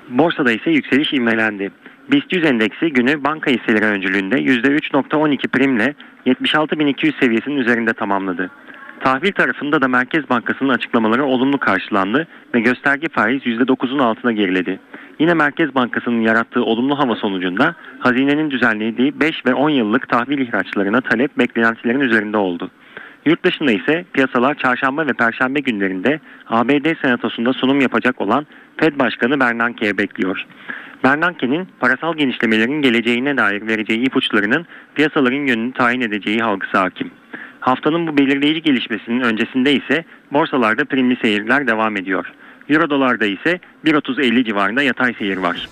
Borsada 0.09 0.51
ise 0.51 0.71
yükseliş 0.71 1.13
ivmelendi. 1.13 1.71
BIST 2.11 2.33
100 2.33 2.45
endeksi 2.45 2.93
günü 2.93 3.23
banka 3.23 3.51
hisseleri 3.51 3.85
öncülüğünde 3.85 4.35
%3.12 4.35 5.47
primle 5.47 5.95
76.200 6.25 7.19
seviyesinin 7.19 7.57
üzerinde 7.57 7.93
tamamladı. 7.93 8.51
Tahvil 8.99 9.31
tarafında 9.31 9.81
da 9.81 9.87
Merkez 9.87 10.29
Bankası'nın 10.29 10.69
açıklamaları 10.69 11.25
olumlu 11.25 11.57
karşılandı 11.57 12.27
ve 12.55 12.59
gösterge 12.59 13.07
faiz 13.09 13.41
%9'un 13.45 13.99
altına 13.99 14.31
geriledi. 14.31 14.79
Yine 15.19 15.33
Merkez 15.33 15.75
Bankası'nın 15.75 16.21
yarattığı 16.21 16.63
olumlu 16.63 16.99
hava 16.99 17.15
sonucunda 17.15 17.75
hazinenin 17.99 18.51
düzenlediği 18.51 19.19
5 19.19 19.45
ve 19.45 19.53
10 19.53 19.69
yıllık 19.69 20.09
tahvil 20.09 20.37
ihraçlarına 20.37 21.01
talep 21.01 21.37
beklentilerin 21.37 21.99
üzerinde 21.99 22.37
oldu. 22.37 22.71
Yurt 23.25 23.43
dışında 23.45 23.71
ise 23.71 24.05
piyasalar 24.13 24.55
çarşamba 24.55 25.07
ve 25.07 25.13
perşembe 25.13 25.59
günlerinde 25.59 26.19
ABD 26.47 27.01
Senatosu'nda 27.01 27.53
sunum 27.53 27.81
yapacak 27.81 28.21
olan 28.21 28.47
Fed 28.77 28.99
Başkanı 28.99 29.39
Bernanke'ye 29.39 29.97
bekliyor. 29.97 30.45
Bernanke'nin 31.03 31.67
parasal 31.79 32.13
genişlemelerin 32.13 32.81
geleceğine 32.81 33.37
dair 33.37 33.67
vereceği 33.67 33.99
ipuçlarının 33.99 34.65
piyasaların 34.95 35.47
yönünü 35.47 35.73
tayin 35.73 36.01
edeceği 36.01 36.43
algısı 36.43 36.77
hakim. 36.77 37.11
Haftanın 37.69 38.07
bu 38.07 38.17
belirleyici 38.17 38.61
gelişmesinin 38.61 39.21
öncesinde 39.21 39.73
ise 39.73 40.05
borsalarda 40.31 40.85
primli 40.85 41.15
seyirler 41.15 41.67
devam 41.67 41.97
ediyor. 41.97 42.31
Euro 42.69 42.89
dolarda 42.89 43.25
ise 43.25 43.59
1.30-50 43.85 44.45
civarında 44.45 44.81
yatay 44.81 45.13
seyir 45.13 45.37
var. 45.37 45.69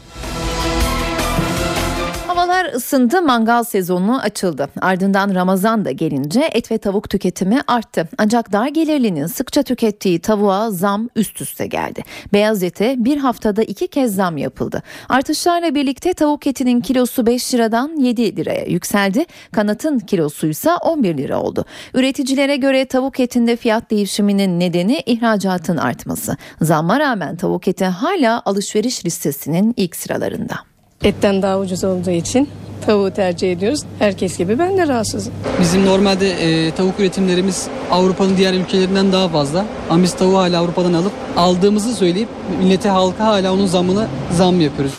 Havalar 2.37 2.73
ısındı, 2.73 3.21
mangal 3.21 3.63
sezonu 3.63 4.19
açıldı. 4.19 4.69
Ardından 4.81 5.35
Ramazan 5.35 5.85
da 5.85 5.91
gelince 5.91 6.49
et 6.51 6.71
ve 6.71 6.77
tavuk 6.77 7.09
tüketimi 7.09 7.61
arttı. 7.67 8.09
Ancak 8.17 8.51
dar 8.51 8.67
gelirlinin 8.67 9.25
sıkça 9.25 9.63
tükettiği 9.63 10.19
tavuğa 10.19 10.71
zam 10.71 11.09
üst 11.15 11.41
üste 11.41 11.67
geldi. 11.67 12.03
Beyaz 12.33 12.63
ete 12.63 12.95
bir 12.97 13.17
haftada 13.17 13.63
iki 13.63 13.87
kez 13.87 14.15
zam 14.15 14.37
yapıldı. 14.37 14.83
Artışlarla 15.09 15.75
birlikte 15.75 16.13
tavuk 16.13 16.47
etinin 16.47 16.81
kilosu 16.81 17.25
5 17.25 17.53
liradan 17.53 17.95
7 17.97 18.37
liraya 18.37 18.65
yükseldi. 18.65 19.25
Kanatın 19.51 19.99
kilosu 19.99 20.47
ise 20.47 20.71
11 20.75 21.17
lira 21.17 21.41
oldu. 21.41 21.65
Üreticilere 21.93 22.55
göre 22.55 22.85
tavuk 22.85 23.19
etinde 23.19 23.55
fiyat 23.55 23.91
değişiminin 23.91 24.59
nedeni 24.59 25.03
ihracatın 25.05 25.77
artması. 25.77 26.37
Zamma 26.61 26.99
rağmen 26.99 27.35
tavuk 27.35 27.67
eti 27.67 27.85
hala 27.85 28.41
alışveriş 28.45 29.05
listesinin 29.05 29.73
ilk 29.77 29.95
sıralarında. 29.95 30.76
Etten 31.03 31.41
daha 31.41 31.59
ucuz 31.59 31.83
olduğu 31.83 32.11
için 32.11 32.49
tavuğu 32.85 33.11
tercih 33.11 33.51
ediyoruz. 33.51 33.83
Herkes 33.99 34.37
gibi 34.37 34.59
ben 34.59 34.77
de 34.77 34.87
rahatsızım. 34.87 35.33
Bizim 35.61 35.85
normalde 35.85 36.29
e, 36.29 36.71
tavuk 36.71 36.99
üretimlerimiz 36.99 37.67
Avrupa'nın 37.91 38.37
diğer 38.37 38.53
ülkelerinden 38.53 39.11
daha 39.11 39.29
fazla. 39.29 39.65
Ama 39.89 40.03
biz 40.03 40.13
tavuğu 40.13 40.37
hala 40.37 40.59
Avrupa'dan 40.59 40.93
alıp 40.93 41.11
aldığımızı 41.37 41.95
söyleyip 41.95 42.29
millete 42.59 42.89
halka 42.89 43.25
hala 43.25 43.53
onun 43.53 43.65
zamını 43.65 44.07
zam 44.31 44.61
yapıyoruz. 44.61 44.93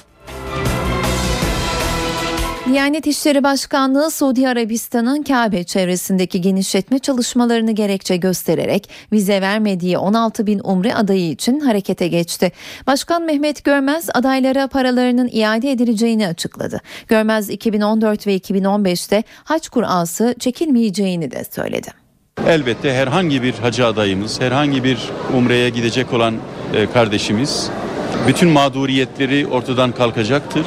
Diyanet 2.68 3.06
İşleri 3.06 3.42
Başkanlığı 3.42 4.10
Suudi 4.10 4.48
Arabistan'ın 4.48 5.22
Kabe 5.22 5.64
çevresindeki 5.64 6.40
genişletme 6.40 6.98
çalışmalarını 6.98 7.72
gerekçe 7.72 8.16
göstererek 8.16 8.90
vize 9.12 9.40
vermediği 9.40 9.98
16 9.98 10.46
bin 10.46 10.60
umre 10.64 10.94
adayı 10.94 11.30
için 11.30 11.60
harekete 11.60 12.08
geçti. 12.08 12.52
Başkan 12.86 13.22
Mehmet 13.22 13.64
Görmez 13.64 14.08
adaylara 14.14 14.68
paralarının 14.68 15.28
iade 15.32 15.70
edileceğini 15.70 16.26
açıkladı. 16.26 16.80
Görmez 17.08 17.50
2014 17.50 18.26
ve 18.26 18.36
2015'te 18.36 19.22
haç 19.44 19.68
kurası 19.68 20.34
çekilmeyeceğini 20.38 21.30
de 21.30 21.44
söyledi. 21.50 21.88
Elbette 22.46 22.94
herhangi 22.94 23.42
bir 23.42 23.54
hacı 23.54 23.86
adayımız, 23.86 24.40
herhangi 24.40 24.84
bir 24.84 24.98
umreye 25.36 25.68
gidecek 25.70 26.12
olan 26.12 26.34
e, 26.74 26.86
kardeşimiz 26.86 27.70
bütün 28.28 28.48
mağduriyetleri 28.48 29.46
ortadan 29.46 29.92
kalkacaktır. 29.92 30.66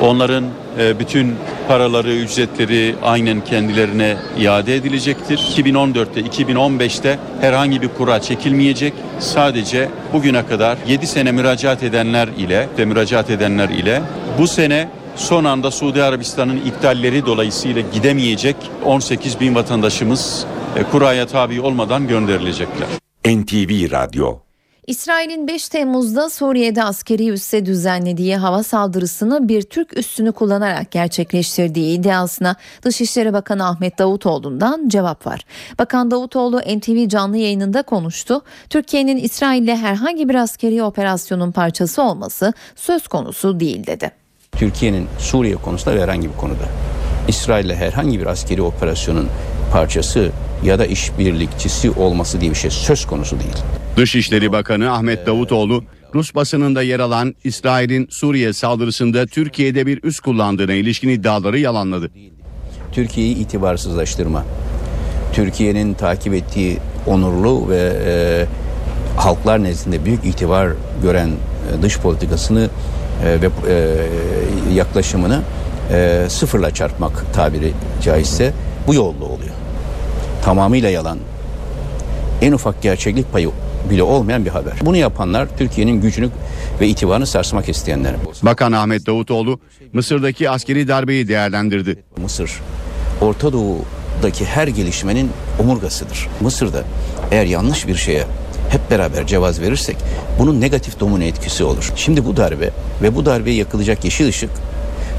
Onların 0.00 0.44
e, 0.78 0.98
bütün 0.98 1.34
paraları, 1.68 2.12
ücretleri 2.12 2.94
aynen 3.02 3.44
kendilerine 3.44 4.16
iade 4.38 4.76
edilecektir. 4.76 5.38
2014'te, 5.38 6.20
2015'te 6.20 7.18
herhangi 7.40 7.82
bir 7.82 7.88
kura 7.88 8.20
çekilmeyecek. 8.20 8.94
Sadece 9.18 9.88
bugüne 10.12 10.46
kadar 10.46 10.78
7 10.88 11.06
sene 11.06 11.32
müracaat 11.32 11.82
edenler 11.82 12.28
ile 12.38 12.68
ve 12.78 12.84
müracaat 12.84 13.30
edenler 13.30 13.68
ile 13.68 14.02
bu 14.38 14.46
sene 14.46 14.88
son 15.16 15.44
anda 15.44 15.70
Suudi 15.70 16.02
Arabistan'ın 16.02 16.56
iptalleri 16.56 17.26
dolayısıyla 17.26 17.82
gidemeyecek 17.92 18.56
18 18.84 19.40
bin 19.40 19.54
vatandaşımız 19.54 20.46
e, 20.76 20.82
kuraya 20.82 21.26
tabi 21.26 21.60
olmadan 21.60 22.08
gönderilecekler. 22.08 22.88
NTV 23.26 23.90
Radyo 23.90 24.49
İsrail'in 24.86 25.48
5 25.48 25.68
Temmuz'da 25.68 26.30
Suriye'de 26.30 26.84
askeri 26.84 27.28
üsse 27.28 27.66
düzenlediği 27.66 28.36
hava 28.36 28.62
saldırısını 28.62 29.48
bir 29.48 29.62
Türk 29.62 29.98
üssünü 29.98 30.32
kullanarak 30.32 30.90
gerçekleştirdiği 30.90 31.98
iddiasına 31.98 32.56
Dışişleri 32.82 33.32
Bakanı 33.32 33.68
Ahmet 33.68 33.98
Davutoğlu'ndan 33.98 34.88
cevap 34.88 35.26
var. 35.26 35.40
Bakan 35.78 36.10
Davutoğlu 36.10 36.60
NTV 36.60 37.08
canlı 37.08 37.36
yayınında 37.36 37.82
konuştu. 37.82 38.42
Türkiye'nin 38.70 39.16
İsrail'le 39.16 39.76
herhangi 39.76 40.28
bir 40.28 40.34
askeri 40.34 40.82
operasyonun 40.82 41.52
parçası 41.52 42.02
olması 42.02 42.52
söz 42.76 43.08
konusu 43.08 43.60
değil 43.60 43.86
dedi. 43.86 44.10
Türkiye'nin 44.52 45.08
Suriye 45.18 45.56
konusunda 45.56 45.96
ve 45.96 46.02
herhangi 46.02 46.28
bir 46.28 46.36
konuda 46.36 46.64
İsrail'le 47.28 47.74
herhangi 47.74 48.20
bir 48.20 48.26
askeri 48.26 48.62
operasyonun 48.62 49.28
parçası 49.72 50.30
ya 50.64 50.78
da 50.78 50.86
işbirlikçisi 50.86 51.90
olması 51.90 52.40
diye 52.40 52.50
bir 52.50 52.56
şey 52.56 52.70
söz 52.70 53.06
konusu 53.06 53.40
değil. 53.40 53.56
Dışişleri 53.96 54.52
Bakanı 54.52 54.92
Ahmet 54.92 55.26
Davutoğlu, 55.26 55.84
Rus 56.14 56.34
basınında 56.34 56.82
yer 56.82 57.00
alan 57.00 57.34
İsrail'in 57.44 58.08
Suriye 58.10 58.52
saldırısında 58.52 59.26
Türkiye'de 59.26 59.86
bir 59.86 60.02
üs 60.02 60.20
kullandığına 60.20 60.72
ilişkin 60.72 61.08
iddiaları 61.08 61.58
yalanladı. 61.58 62.10
Türkiye'yi 62.92 63.36
itibarsızlaştırma, 63.36 64.44
Türkiye'nin 65.32 65.94
takip 65.94 66.34
ettiği 66.34 66.78
onurlu 67.06 67.68
ve 67.68 67.92
e, 68.06 68.46
halklar 69.16 69.62
nezdinde 69.62 70.04
büyük 70.04 70.24
itibar 70.24 70.68
gören 71.02 71.28
e, 71.28 71.82
dış 71.82 71.98
politikasını 71.98 72.68
e, 73.24 73.42
ve 73.42 73.48
e, 73.68 74.74
yaklaşımını 74.74 75.42
e, 75.92 76.26
sıfırla 76.28 76.74
çarpmak 76.74 77.34
tabiri 77.34 77.72
caizse 78.02 78.52
bu 78.86 78.94
yolla 78.94 79.24
oluyor. 79.24 79.59
Tamamıyla 80.44 80.90
yalan, 80.90 81.18
en 82.42 82.52
ufak 82.52 82.82
gerçeklik 82.82 83.32
payı 83.32 83.50
bile 83.90 84.02
olmayan 84.02 84.44
bir 84.44 84.50
haber. 84.50 84.72
Bunu 84.82 84.96
yapanlar 84.96 85.48
Türkiye'nin 85.58 86.00
gücünü 86.00 86.30
ve 86.80 86.88
itibarını 86.88 87.26
sarsmak 87.26 87.68
isteyenler. 87.68 88.14
Bakan 88.42 88.72
Ahmet 88.72 89.06
Davutoğlu 89.06 89.60
Mısır'daki 89.92 90.50
askeri 90.50 90.88
darbeyi 90.88 91.28
değerlendirdi. 91.28 92.02
Mısır 92.22 92.50
Orta 93.20 93.52
Doğu'daki 93.52 94.44
her 94.44 94.68
gelişmenin 94.68 95.30
omurgasıdır. 95.58 96.28
Mısır'da 96.40 96.84
eğer 97.30 97.44
yanlış 97.44 97.86
bir 97.86 97.96
şeye 97.96 98.24
hep 98.70 98.90
beraber 98.90 99.26
cevaz 99.26 99.60
verirsek 99.60 99.96
bunun 100.38 100.60
negatif 100.60 101.00
domino 101.00 101.24
etkisi 101.24 101.64
olur. 101.64 101.92
Şimdi 101.96 102.24
bu 102.24 102.36
darbe 102.36 102.70
ve 103.02 103.14
bu 103.14 103.26
darbeye 103.26 103.56
yakılacak 103.56 104.04
yeşil 104.04 104.28
ışık 104.28 104.50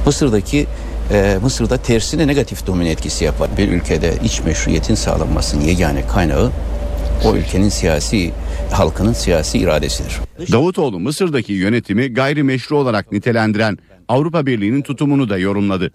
Mısır'daki 0.06 0.68
e, 1.12 1.38
Mısır'da 1.42 1.78
tersine 1.78 2.28
negatif 2.28 2.68
domino 2.68 2.90
etkisi 2.90 3.26
yapar. 3.26 3.50
Bir 3.58 3.68
ülkede 3.68 4.14
iç 4.24 4.42
meşruiyetin 4.42 4.96
sağlanmasının 4.96 5.62
yegane 5.62 6.08
kaynağı 6.08 6.52
o 7.26 7.36
ülkenin 7.36 7.70
siyasi 7.70 8.32
halkının 8.72 9.14
siyasi 9.14 9.58
iradesidir. 9.58 10.20
Davutoğlu 10.52 11.00
Mısır'daki 11.00 11.54
yönetimi 11.54 12.14
gayrimeşru 12.14 12.78
olarak 12.78 13.12
nitelendiren 13.12 13.78
Avrupa 14.08 14.46
Birliği'nin 14.46 14.82
tutumunu 14.82 15.30
da 15.30 15.38
yorumladı. 15.38 15.92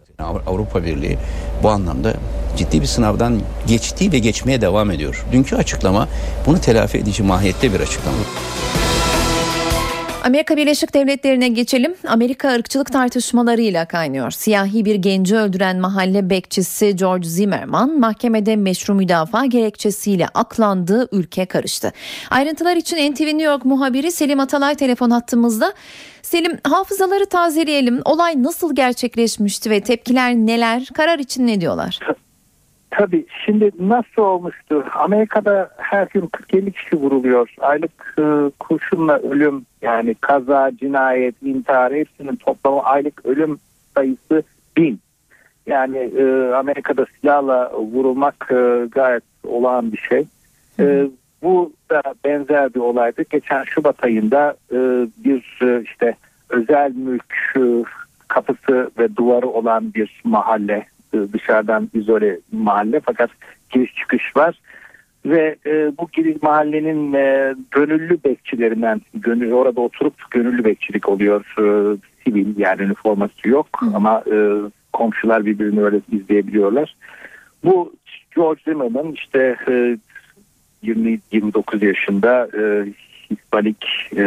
Avrupa 0.46 0.84
Birliği 0.84 1.18
bu 1.62 1.68
anlamda 1.70 2.14
ciddi 2.56 2.80
bir 2.80 2.86
sınavdan 2.86 3.40
geçti 3.66 4.12
ve 4.12 4.18
geçmeye 4.18 4.60
devam 4.60 4.90
ediyor. 4.90 5.24
Dünkü 5.32 5.56
açıklama 5.56 6.08
bunu 6.46 6.60
telafi 6.60 6.98
edici 6.98 7.22
mahiyette 7.22 7.72
bir 7.72 7.80
açıklama. 7.80 8.18
Amerika 10.26 10.56
Birleşik 10.56 10.94
Devletleri'ne 10.94 11.48
geçelim. 11.48 11.94
Amerika 12.06 12.54
ırkçılık 12.54 12.92
tartışmalarıyla 12.92 13.88
kaynıyor. 13.88 14.30
Siyahi 14.30 14.84
bir 14.84 14.94
genci 14.94 15.36
öldüren 15.36 15.80
mahalle 15.80 16.30
bekçisi 16.30 16.96
George 16.96 17.28
Zimmerman 17.28 17.98
mahkemede 18.00 18.56
meşru 18.56 18.94
müdafaa 18.94 19.44
gerekçesiyle 19.44 20.28
aklandığı 20.28 21.08
ülke 21.12 21.46
karıştı. 21.46 21.92
Ayrıntılar 22.30 22.76
için 22.76 23.12
NTV 23.12 23.24
New 23.24 23.42
York 23.42 23.64
muhabiri 23.64 24.12
Selim 24.12 24.40
Atalay 24.40 24.74
telefon 24.74 25.10
hattımızda. 25.10 25.72
Selim 26.22 26.58
hafızaları 26.64 27.26
tazeleyelim. 27.26 28.00
Olay 28.04 28.42
nasıl 28.42 28.74
gerçekleşmişti 28.74 29.70
ve 29.70 29.80
tepkiler 29.80 30.34
neler? 30.34 30.88
Karar 30.94 31.18
için 31.18 31.46
ne 31.46 31.60
diyorlar? 31.60 32.00
Tabii 32.96 33.26
şimdi 33.44 33.70
nasıl 33.78 34.22
olmuştu? 34.22 34.84
Amerika'da 34.94 35.70
her 35.76 36.06
gün 36.06 36.20
40-50 36.20 36.72
kişi 36.72 36.96
vuruluyor. 36.96 37.54
Aylık 37.60 38.14
e, 38.18 38.50
kurşunla 38.60 39.18
ölüm 39.18 39.66
yani 39.82 40.14
kaza, 40.14 40.70
cinayet, 40.80 41.42
intihar 41.42 41.92
hepsinin 41.92 42.36
toplamı 42.36 42.82
aylık 42.82 43.26
ölüm 43.26 43.58
sayısı 43.94 44.42
bin. 44.76 45.00
Yani 45.66 45.96
e, 45.96 46.52
Amerika'da 46.54 47.06
silahla 47.20 47.72
vurulmak 47.72 48.48
e, 48.50 48.86
gayet 48.90 49.24
olağan 49.44 49.92
bir 49.92 49.98
şey. 49.98 50.24
E, 50.80 51.06
bu 51.42 51.72
da 51.90 52.02
benzer 52.24 52.74
bir 52.74 52.80
olaydı. 52.80 53.22
Geçen 53.30 53.64
Şubat 53.64 54.04
ayında 54.04 54.56
e, 54.72 54.76
bir 55.24 55.58
e, 55.62 55.82
işte 55.82 56.16
özel 56.50 56.92
mülk 56.92 57.34
e, 57.56 57.60
kapısı 58.28 58.90
ve 58.98 59.16
duvarı 59.16 59.48
olan 59.48 59.94
bir 59.94 60.20
mahalle 60.24 60.86
dışarıdan 61.32 61.90
izole 61.94 62.38
mahalle 62.52 63.00
fakat 63.00 63.30
giriş 63.70 63.94
çıkış 63.94 64.36
var. 64.36 64.60
Ve 65.26 65.56
e, 65.66 65.92
bu 65.98 66.08
giriş 66.12 66.42
mahallenin 66.42 67.12
e, 67.12 67.54
gönüllü 67.70 68.18
bekçilerinden 68.24 69.00
gönüllü 69.14 69.54
orada 69.54 69.80
oturup 69.80 70.30
gönüllü 70.30 70.64
bekçilik 70.64 71.08
oluyor. 71.08 71.44
E, 71.58 71.96
sivil 72.24 72.58
yani 72.58 72.82
üniforması 72.82 73.48
yok 73.48 73.66
ama 73.94 74.22
e, 74.32 74.36
komşular 74.92 75.46
birbirini 75.46 75.82
öyle 75.82 76.00
izleyebiliyorlar. 76.12 76.96
Bu 77.64 77.92
George 78.36 78.60
Zimmerman 78.64 79.12
işte 79.12 79.56
e, 79.68 79.98
20 80.82 81.18
29 81.32 81.82
yaşında 81.82 82.48
e, 82.58 82.86
Hispanik 83.30 83.86
e, 84.16 84.22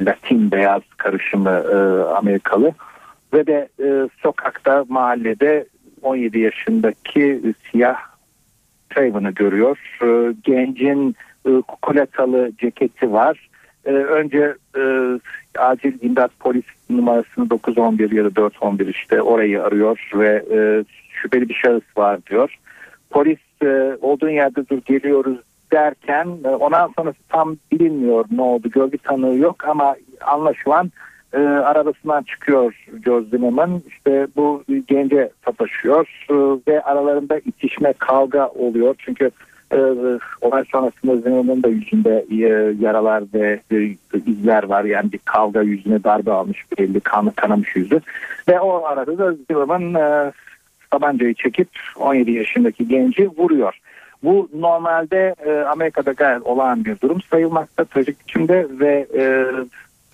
Latin 0.00 0.50
beyaz 0.50 0.82
karışımı 0.96 1.50
e, 1.50 1.76
Amerikalı 2.02 2.72
ve 3.32 3.46
de 3.46 3.68
e, 3.80 4.08
sokakta 4.22 4.84
mahallede 4.88 5.66
17 6.02 6.38
yaşındaki 6.38 7.40
siyah 7.70 7.96
Traven'ı 8.90 9.30
görüyor. 9.30 9.78
E, 10.02 10.34
gencin 10.44 11.16
e, 11.46 12.52
ceketi 12.58 13.12
var. 13.12 13.48
E, 13.84 13.90
önce 13.90 14.54
e, 14.76 14.82
acil 15.58 15.92
imdat 16.02 16.30
polis 16.40 16.64
numarasını 16.90 17.50
911 17.50 18.10
ya 18.10 18.24
da 18.24 18.36
411 18.36 18.86
işte 18.86 19.22
orayı 19.22 19.62
arıyor 19.62 20.10
ve 20.14 20.44
e, 20.52 20.84
şüpheli 21.08 21.48
bir 21.48 21.54
şahıs 21.54 21.96
var 21.96 22.20
diyor. 22.30 22.58
Polis 23.10 23.38
e, 23.62 23.96
olduğun 24.00 24.30
yerde 24.30 24.68
dur 24.68 24.78
geliyoruz 24.86 25.38
derken 25.72 26.28
e, 26.44 26.48
ondan 26.48 26.92
sonrası 26.96 27.18
tam 27.28 27.56
bilinmiyor 27.72 28.24
ne 28.30 28.42
oldu 28.42 28.70
gölge 28.70 28.98
tanığı 28.98 29.36
yok 29.36 29.64
ama 29.64 29.96
anlaşılan 30.26 30.90
e, 31.32 31.38
arabasından 31.38 32.22
çıkıyor 32.22 32.74
Zimmerman. 33.30 33.82
İşte 33.88 34.26
bu 34.36 34.64
gence 34.88 35.30
sataşıyor 35.44 36.08
e, 36.30 36.34
ve 36.68 36.82
aralarında 36.82 37.38
itişme 37.38 37.92
kavga 37.92 38.46
oluyor. 38.46 38.94
Çünkü 38.98 39.30
e, 39.72 39.78
olay 40.40 40.64
sonrasında 40.72 41.16
Zimmerman'ın 41.16 41.62
da 41.62 41.68
yüzünde 41.68 42.26
e, 42.30 42.36
yaralar 42.80 43.24
ve 43.34 43.60
e, 43.72 43.96
izler 44.26 44.62
var. 44.62 44.84
Yani 44.84 45.12
bir 45.12 45.20
kavga 45.24 45.62
yüzüne 45.62 46.04
darbe 46.04 46.32
almış 46.32 46.64
belli 46.78 47.00
kanı 47.00 47.32
kanamış 47.34 47.76
yüzü. 47.76 48.00
Ve 48.48 48.60
o 48.60 48.84
arada 48.84 49.18
da 49.18 49.32
Zimmerman 49.32 49.94
e, 49.94 50.32
tabancayı 50.90 51.34
çekip 51.34 51.68
17 51.96 52.30
yaşındaki 52.30 52.88
genci 52.88 53.28
vuruyor. 53.28 53.78
Bu 54.22 54.48
normalde 54.54 55.34
e, 55.46 55.52
Amerika'da 55.52 56.12
gayet 56.12 56.42
olağan 56.42 56.84
bir 56.84 57.00
durum 57.00 57.22
sayılmakta 57.22 57.84
trajik 57.84 58.20
biçimde 58.20 58.66
ve 58.70 59.06
e, 59.16 59.46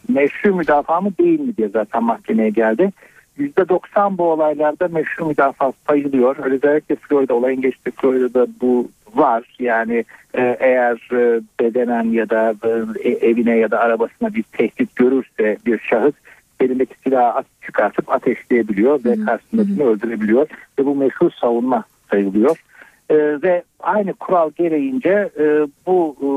meşru 0.09 0.55
müdafaa 0.55 1.01
mı 1.01 1.13
değil 1.21 1.41
mi 1.41 1.57
diye 1.57 1.69
zaten 1.69 2.05
mahkemeye 2.05 2.51
geldi. 2.51 2.91
%90 3.39 4.19
bu 4.19 4.25
olaylarda 4.25 4.89
meşru 4.89 5.27
müdafaa 5.27 5.73
sayılıyor. 5.87 6.37
Özellikle 6.37 6.97
Florida 6.97 7.35
olayın 7.35 7.61
geçtiği 7.61 7.91
Florida'da 7.91 8.47
bu 8.61 8.89
var. 9.15 9.57
Yani 9.59 10.05
e, 10.35 10.57
eğer 10.61 11.09
e, 11.13 11.41
bedenen 11.61 12.05
ya 12.05 12.31
da 12.31 12.55
e, 13.05 13.09
evine 13.09 13.57
ya 13.57 13.71
da 13.71 13.81
arabasına 13.81 14.35
bir 14.35 14.43
tehdit 14.43 14.97
görürse 14.97 15.57
bir 15.67 15.79
şahıs 15.79 16.15
elindeki 16.61 16.95
silahı 17.05 17.43
çıkartıp 17.67 18.13
ateşleyebiliyor 18.13 19.05
ve 19.05 19.25
karşısındakini 19.25 19.85
öldürebiliyor. 19.85 20.49
Ve 20.79 20.87
bu 20.87 20.95
meşru 20.95 21.31
savunma 21.31 21.85
sayılıyor. 22.11 22.65
E, 23.11 23.17
ve 23.17 23.63
aynı 23.81 24.13
kural 24.13 24.51
gereğince 24.51 25.31
e, 25.39 25.67
bu 25.87 26.17
e, 26.21 26.31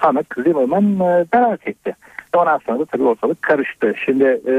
sanık 0.00 0.34
Zimmerman 0.44 0.94
e, 0.94 1.26
beraat 1.32 1.68
etti. 1.68 1.94
Ondan 2.36 2.58
sonra 2.58 2.78
da 2.78 2.84
tabii 2.84 3.02
ortalık 3.02 3.42
karıştı. 3.42 3.94
Şimdi 4.04 4.40
e, 4.46 4.52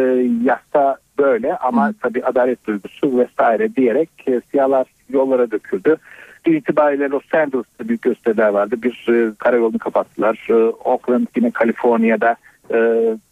yasa 0.43 0.97
böyle 1.17 1.57
ama 1.57 1.89
Hı. 1.89 1.93
tabii 2.01 2.23
adalet 2.23 2.67
duygusu 2.67 3.17
vesaire 3.17 3.75
diyerek 3.75 4.09
e, 4.27 4.41
siyahlar 4.51 4.87
yollara 5.09 5.51
döküldü. 5.51 5.97
Dün 6.45 6.53
itibariyle 6.53 7.09
Los 7.09 7.33
Angeles'ta 7.33 7.87
büyük 7.87 8.01
gösteriler 8.01 8.49
vardı. 8.49 8.75
Bir 8.83 9.07
e, 9.09 9.33
karayolunu 9.37 9.77
kapattılar. 9.77 10.47
E, 10.49 10.53
Oakland 10.83 11.27
yine 11.35 11.51
Kaliforniya'da 11.51 12.35
e, 12.73 12.77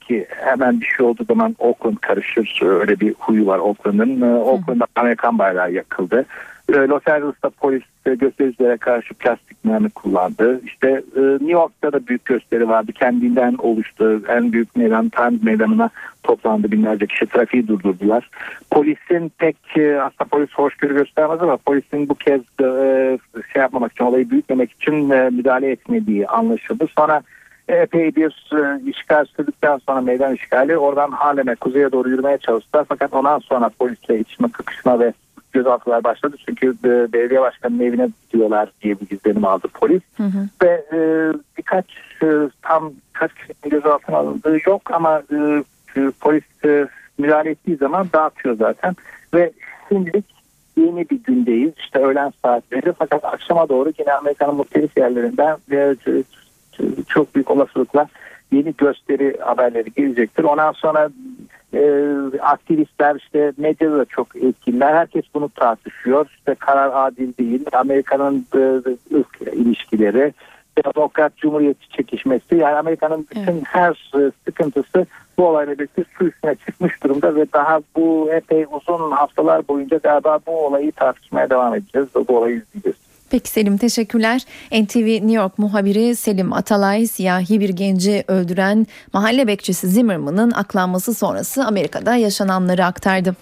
ki 0.01 0.27
hemen 0.29 0.81
bir 0.81 0.85
şey 0.85 1.05
olduğu 1.05 1.23
zaman 1.23 1.55
Oakland 1.59 1.97
karışır. 1.97 2.59
Öyle 2.63 2.99
bir 2.99 3.15
huyu 3.19 3.47
var 3.47 3.59
Oakland'ın. 3.59 4.21
E, 4.21 4.35
Oakland'da 4.35 4.87
Amerikan 4.95 5.37
bayrağı 5.37 5.71
yakıldı. 5.71 6.25
E, 6.69 6.73
Los 6.73 7.07
Angeles'ta 7.07 7.49
polis 7.49 7.83
göstericilere 8.05 8.77
karşı 8.77 9.13
plastik 9.13 9.65
mermi 9.65 9.89
kullandı. 9.89 10.61
İşte 10.65 10.89
e, 11.15 11.21
New 11.21 11.51
York'ta 11.51 11.93
da 11.93 12.07
büyük 12.07 12.25
gösteri 12.25 12.69
vardı. 12.69 12.91
Kendinden 12.91 13.55
oluştu. 13.59 14.21
En 14.27 14.51
büyük 14.51 14.75
meydan 14.75 15.09
Times 15.09 15.43
meydanına 15.43 15.89
toplandı. 16.23 16.71
Binlerce 16.71 17.05
kişi 17.05 17.25
trafiği 17.25 17.67
durdurdular. 17.67 18.29
Polisin 18.71 19.31
pek 19.37 19.57
e, 19.77 20.01
aslında 20.01 20.29
polis 20.31 20.49
hoşgörü 20.53 20.93
göstermez 20.93 21.41
ama 21.41 21.57
polisin 21.57 22.09
bu 22.09 22.15
kez 22.15 22.41
şey 23.53 23.61
yapmamak 23.61 23.91
için 23.91 24.05
olayı 24.05 24.29
büyütmemek 24.29 24.71
için 24.71 24.95
müdahale 25.33 25.71
etmediği 25.71 26.27
anlaşıldı. 26.27 26.87
Sonra 26.97 27.21
epey 27.67 28.15
bir 28.15 28.51
işgal 28.89 29.25
sürdükten 29.25 29.77
sonra 29.77 30.01
meydan 30.01 30.33
işgali 30.33 30.77
oradan 30.77 31.11
Harlem'e 31.11 31.55
kuzeye 31.55 31.91
doğru 31.91 32.09
yürümeye 32.09 32.37
çalıştılar. 32.37 32.85
Fakat 32.89 33.13
ondan 33.13 33.39
sonra 33.39 33.69
polisle 33.79 34.19
içme 34.19 34.51
kakışma 34.51 34.99
ve 34.99 35.13
gözaltılar 35.57 36.03
başladı. 36.03 36.35
Çünkü 36.45 36.75
e, 36.85 37.13
belediye 37.13 37.41
başkanının 37.41 37.83
evine 37.83 38.09
gidiyorlar 38.31 38.69
diye 38.81 38.95
bir 38.99 39.15
izlenim 39.15 39.45
aldı 39.45 39.67
polis. 39.73 40.01
Hı 40.17 40.23
hı. 40.23 40.47
Ve 40.63 40.85
e, 40.93 40.99
birkaç 41.57 41.85
e, 42.23 42.27
tam 42.61 42.93
kaç 43.13 43.33
kişinin 43.33 43.69
gözaltına 43.69 44.17
alındığı 44.17 44.57
yok 44.65 44.91
ama 44.91 45.21
e, 45.31 45.63
e, 45.95 46.11
polis 46.21 46.43
e, 46.65 46.87
müdahale 47.17 47.49
ettiği 47.49 47.75
zaman 47.75 48.07
dağıtıyor 48.13 48.55
zaten. 48.57 48.95
Ve 49.33 49.51
şimdilik 49.89 50.25
yeni 50.77 51.09
bir 51.09 51.23
gündeyiz. 51.23 51.73
İşte 51.77 51.99
öğlen 51.99 52.33
saatleri 52.43 52.93
fakat 52.99 53.25
akşama 53.25 53.69
doğru 53.69 53.91
yine 53.99 54.13
Amerika'nın 54.13 54.55
muhtelif 54.55 54.97
yerlerinden 54.97 55.57
e, 55.71 55.95
çok 57.07 57.35
büyük 57.35 57.51
olasılıkla 57.51 58.07
yeni 58.51 58.73
gösteri 58.77 59.37
haberleri 59.39 59.91
gelecektir. 59.91 60.43
Ondan 60.43 60.71
sonra 60.71 61.09
e, 61.73 61.81
aktivistler 62.41 63.15
işte 63.15 63.53
medyada 63.57 63.97
da 63.97 64.05
çok 64.05 64.35
etkililer. 64.35 64.95
Herkes 64.95 65.23
bunu 65.33 65.49
tartışıyor. 65.49 66.27
İşte 66.37 66.55
karar 66.55 67.07
adil 67.07 67.37
değil. 67.37 67.65
Amerika'nın 67.73 68.45
e, 68.55 68.59
ırk 69.15 69.41
ilişkileri, 69.53 70.33
demokrat 70.85 71.37
cumhuriyetçi 71.37 71.89
çekişmesi 71.89 72.55
yani 72.55 72.75
Amerika'nın 72.75 73.27
bütün 73.31 73.51
evet. 73.51 73.63
her 73.65 74.11
e, 74.15 74.31
sıkıntısı 74.45 75.05
bu 75.37 75.47
olayla 75.47 75.79
birlikte 75.79 76.03
su 76.17 76.25
üstüne 76.25 76.55
çıkmış 76.55 77.03
durumda 77.03 77.35
ve 77.35 77.45
daha 77.53 77.79
bu 77.95 78.29
epey 78.31 78.65
uzun 78.71 79.11
haftalar 79.11 79.67
boyunca 79.67 79.97
galiba 79.97 80.39
bu 80.47 80.65
olayı 80.65 80.91
tartışmaya 80.91 81.49
devam 81.49 81.75
edeceğiz 81.75 82.07
ve 82.15 82.27
bu 82.27 82.37
olayı 82.37 82.55
izleyeceğiz. 82.55 83.06
Peki 83.29 83.49
Selim 83.49 83.77
teşekkürler. 83.77 84.41
NTV 84.71 85.07
New 85.07 85.33
York 85.33 85.59
muhabiri 85.59 86.15
Selim 86.15 86.53
Atalay 86.53 87.07
siyahi 87.07 87.59
bir 87.59 87.69
genci 87.69 88.23
öldüren 88.27 88.87
mahalle 89.13 89.47
bekçisi 89.47 89.87
Zimmerman'ın 89.87 90.51
aklanması 90.51 91.13
sonrası 91.13 91.65
Amerika'da 91.65 92.15
yaşananları 92.15 92.85
aktardı. 92.85 93.35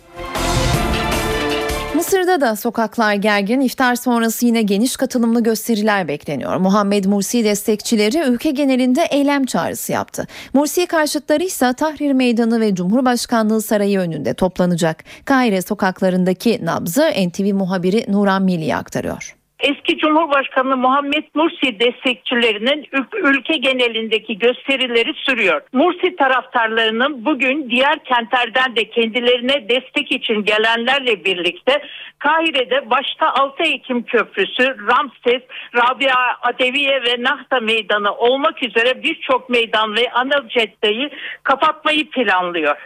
Mısır'da 1.96 2.42
da 2.42 2.56
sokaklar 2.56 3.14
gergin, 3.14 3.62
iftar 3.62 3.96
sonrası 3.96 4.46
yine 4.46 4.62
geniş 4.62 4.98
katılımlı 4.98 5.44
gösteriler 5.44 6.08
bekleniyor. 6.08 6.58
Muhammed 6.58 7.06
Mursi 7.06 7.44
destekçileri 7.44 8.20
ülke 8.20 8.52
genelinde 8.52 9.04
eylem 9.04 9.46
çağrısı 9.46 9.92
yaptı. 9.92 10.28
Mursi 10.54 10.86
karşıtları 10.86 11.44
ise 11.44 11.74
Tahrir 11.74 12.12
Meydanı 12.12 12.60
ve 12.62 12.76
Cumhurbaşkanlığı 12.76 13.62
Sarayı 13.62 14.00
önünde 14.00 14.34
toplanacak. 14.34 15.04
Kahire 15.26 15.62
sokaklarındaki 15.62 16.66
nabzı 16.66 17.12
NTV 17.28 17.54
muhabiri 17.54 18.06
Nuran 18.08 18.44
Milli'ye 18.44 18.76
aktarıyor. 18.76 19.36
Eski 19.66 19.97
Cumhurbaşkanı 19.97 20.78
Muhammed 20.78 21.24
Mursi 21.36 21.80
destekçilerinin 21.80 22.88
ülke 23.13 23.57
genelindeki 23.57 24.39
gösterileri 24.39 25.13
sürüyor. 25.13 25.61
Mursi 25.74 26.16
taraftarlarının 26.16 27.26
bugün 27.26 27.70
diğer 27.70 28.03
kentlerden 28.03 28.76
de 28.76 28.89
kendilerine 28.89 29.70
destek 29.70 30.11
için 30.11 30.43
gelenlerle 30.43 31.26
birlikte 31.26 31.82
Kahire'de 32.20 32.89
başta 32.89 33.34
6 33.34 33.63
Ekim 33.63 34.03
Köprüsü, 34.03 34.63
Ramses, 34.63 35.41
Rabia 35.76 36.38
Adeviye 36.41 37.01
ve 37.03 37.24
Nahta 37.24 37.59
Meydanı 37.59 38.16
olmak 38.16 38.63
üzere 38.63 39.03
birçok 39.03 39.49
meydan 39.49 39.95
ve 39.95 40.11
ana 40.11 40.49
caddeyi 40.49 41.09
kapatmayı 41.43 42.09
planlıyor. 42.09 42.78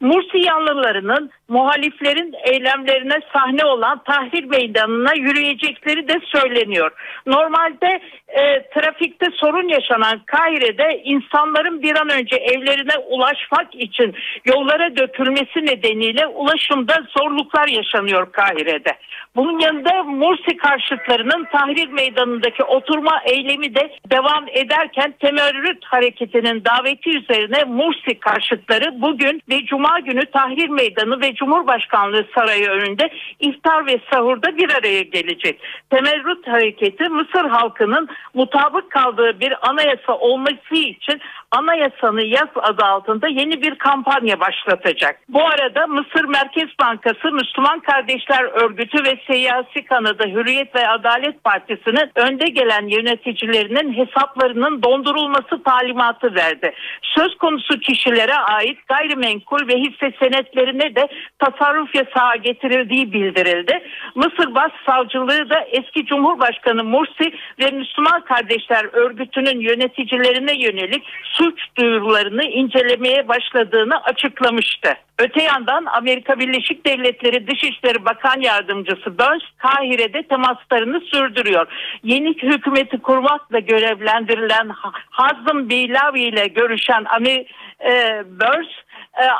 Mursi 0.00 0.38
yanlılarının 0.38 1.30
muhaliflerin 1.48 2.34
eylemlerine 2.44 3.20
sahne 3.32 3.64
olan 3.64 4.02
Tahrir 4.04 4.44
Meydanı'na 4.44 5.14
yürüyecekleri 5.14 6.08
de 6.08 6.20
söyleniyor. 6.24 6.90
Normalde 7.26 8.00
e, 8.32 8.62
trafikte 8.74 9.26
sorun 9.34 9.68
yaşanan 9.68 10.20
Kahire'de 10.26 11.02
insanların 11.04 11.82
bir 11.82 11.96
an 11.96 12.08
önce 12.08 12.36
evlerine 12.36 12.98
ulaşmak 13.08 13.74
için 13.74 14.14
yollara 14.44 14.96
dökülmesi 14.96 15.66
nedeniyle 15.66 16.26
ulaşımda 16.26 16.94
zorluklar 17.18 17.68
yaşanıyor 17.68 18.32
Kahire'de. 18.32 18.92
Bunun 19.36 19.58
yanında 19.58 20.02
Mursi 20.02 20.56
karşıtlarının 20.56 21.44
Tahrir 21.44 21.88
Meydanı'ndaki 21.88 22.64
oturma 22.64 23.20
eylemi 23.24 23.74
de 23.74 23.90
devam 24.12 24.44
ederken 24.48 25.14
temerrüt 25.20 25.84
hareketinin 25.84 26.64
daveti 26.64 27.18
üzerine 27.18 27.64
Mursi 27.64 28.20
karşıtları 28.20 29.02
bugün 29.02 29.42
ve 29.50 29.64
Cuma 29.64 30.00
günü 30.00 30.26
Tahrir 30.26 30.68
Meydanı 30.68 31.20
ve 31.20 31.34
Cumhurbaşkanlığı 31.34 32.26
Sarayı 32.34 32.68
önünde 32.68 33.10
iftar 33.40 33.86
ve 33.86 34.00
sahurda 34.12 34.56
bir 34.56 34.70
araya 34.70 35.02
gelecek. 35.02 35.60
Temerrüt 35.90 36.48
hareketi 36.48 37.08
Mısır 37.08 37.44
halkının 37.44 38.08
mutabık 38.34 38.90
kaldığı 38.90 39.40
bir 39.40 39.68
anayasa 39.70 40.12
olması 40.12 40.74
için 40.74 41.20
anayasanı 41.50 42.24
yaz 42.24 42.48
adı 42.56 42.84
altında 42.84 43.28
yeni 43.28 43.62
bir 43.62 43.74
kampanya 43.74 44.40
başlatacak. 44.40 45.20
Bu 45.28 45.46
arada 45.46 45.86
Mısır 45.86 46.24
Merkez 46.24 46.68
Bankası 46.80 47.32
Müslüman 47.32 47.80
Kardeşler 47.80 48.44
Örgütü 48.44 49.04
ve 49.04 49.18
siyasi 49.26 49.84
kanadı 49.84 50.28
Hürriyet 50.28 50.74
ve 50.74 50.88
Adalet 50.88 51.44
Partisi'nin 51.44 52.10
önde 52.14 52.48
gelen 52.48 52.88
yöneticilerinin 52.88 53.92
hesaplarının 53.92 54.82
dondurulması 54.82 55.62
talimatı 55.62 56.34
verdi. 56.34 56.72
Söz 57.02 57.38
konusu 57.38 57.80
kişilere 57.80 58.34
ait 58.34 58.88
gayrimenkul 58.88 59.68
ve 59.68 59.74
hisse 59.76 60.12
senetlerine 60.22 60.94
de 60.94 61.08
tasarruf 61.38 61.94
yasağı 61.94 62.36
getirildiği 62.36 63.12
bildirildi. 63.12 63.82
Mısır 64.14 64.54
Başsavcılığı 64.54 65.50
da 65.50 65.60
eski 65.60 66.06
Cumhurbaşkanı 66.06 66.84
Mursi 66.84 67.32
ve 67.60 67.70
Müslüman 67.70 68.11
Kardeşler 68.20 68.84
Örgütü'nün 68.92 69.60
yöneticilerine 69.60 70.52
yönelik 70.52 71.04
suç 71.24 71.60
duyurularını 71.78 72.44
incelemeye 72.44 73.28
başladığını 73.28 74.02
açıklamıştı. 74.02 74.94
Öte 75.18 75.42
yandan 75.42 75.84
Amerika 75.84 76.38
Birleşik 76.38 76.86
Devletleri 76.86 77.46
Dışişleri 77.46 78.04
Bakan 78.04 78.40
Yardımcısı 78.40 79.18
Burns 79.18 79.42
Kahire'de 79.58 80.22
temaslarını 80.22 81.00
sürdürüyor. 81.00 81.66
Yeni 82.02 82.28
hükümeti 82.28 82.98
kurmakla 82.98 83.58
görevlendirilen 83.58 84.70
Hazım 85.10 85.70
Beylavi 85.70 86.20
ile 86.20 86.46
görüşen 86.46 87.04
Amer 87.04 87.44
e, 87.84 88.22
Burns 88.26 88.72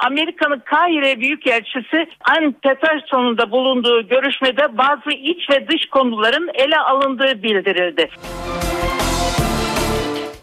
Amerika'nın 0.07 0.63
Kahire 0.65 1.21
Büyükelçisi 1.21 2.07
Ann 2.25 2.55
Peterson'un 2.63 3.51
bulunduğu 3.51 4.09
görüşmede 4.09 4.79
bazı 4.79 5.11
iç 5.11 5.51
ve 5.51 5.69
dış 5.69 5.87
konuların 5.91 6.51
ele 6.55 6.79
alındığı 6.79 7.43
bildirildi. 7.43 8.09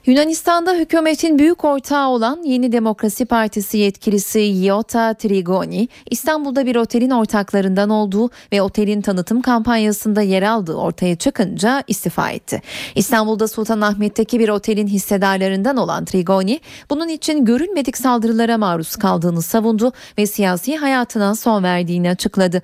Yunanistan'da 0.10 0.74
hükümetin 0.74 1.40
büyük 1.40 1.66
ortağı 1.66 2.08
olan 2.08 2.44
Yeni 2.44 2.72
Demokrasi 2.72 3.26
Partisi 3.26 3.78
yetkilisi 3.78 4.42
Iota 4.42 5.14
Trigoni, 5.14 5.88
İstanbul'da 6.10 6.66
bir 6.66 6.76
otelin 6.76 7.10
ortaklarından 7.10 7.90
olduğu 7.90 8.30
ve 8.52 8.62
otelin 8.62 9.02
tanıtım 9.02 9.42
kampanyasında 9.42 10.22
yer 10.22 10.44
aldığı 10.44 10.74
ortaya 10.74 11.16
çıkınca 11.16 11.84
istifa 11.88 12.30
etti. 12.30 12.62
İstanbul'da 12.96 13.48
Sultanahmet'teki 13.48 14.40
bir 14.40 14.50
otelin 14.50 14.88
hissedarlarından 14.88 15.78
olan 15.78 16.06
Trigoni, 16.06 16.60
bunun 16.90 17.08
için 17.08 17.46
görülmedik 17.46 17.98
saldırılara 17.98 18.58
maruz 18.58 18.96
kaldığını 18.96 19.42
savundu 19.42 19.92
ve 20.18 20.26
siyasi 20.26 20.78
hayatına 20.78 21.36
son 21.36 21.64
verdiğini 21.64 22.10
açıkladı. 22.10 22.62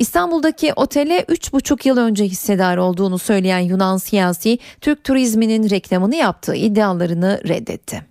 İstanbul'daki 0.00 0.72
otele 0.76 1.20
3,5 1.20 1.88
yıl 1.88 1.96
önce 1.96 2.24
hissedar 2.24 2.76
olduğunu 2.76 3.18
söyleyen 3.18 3.58
Yunan 3.58 3.96
siyasi 3.96 4.58
Türk 4.80 5.04
turizminin 5.04 5.70
reklamını 5.70 6.16
yaptığı 6.16 6.54
iddialarını 6.54 7.40
reddetti. 7.48 8.02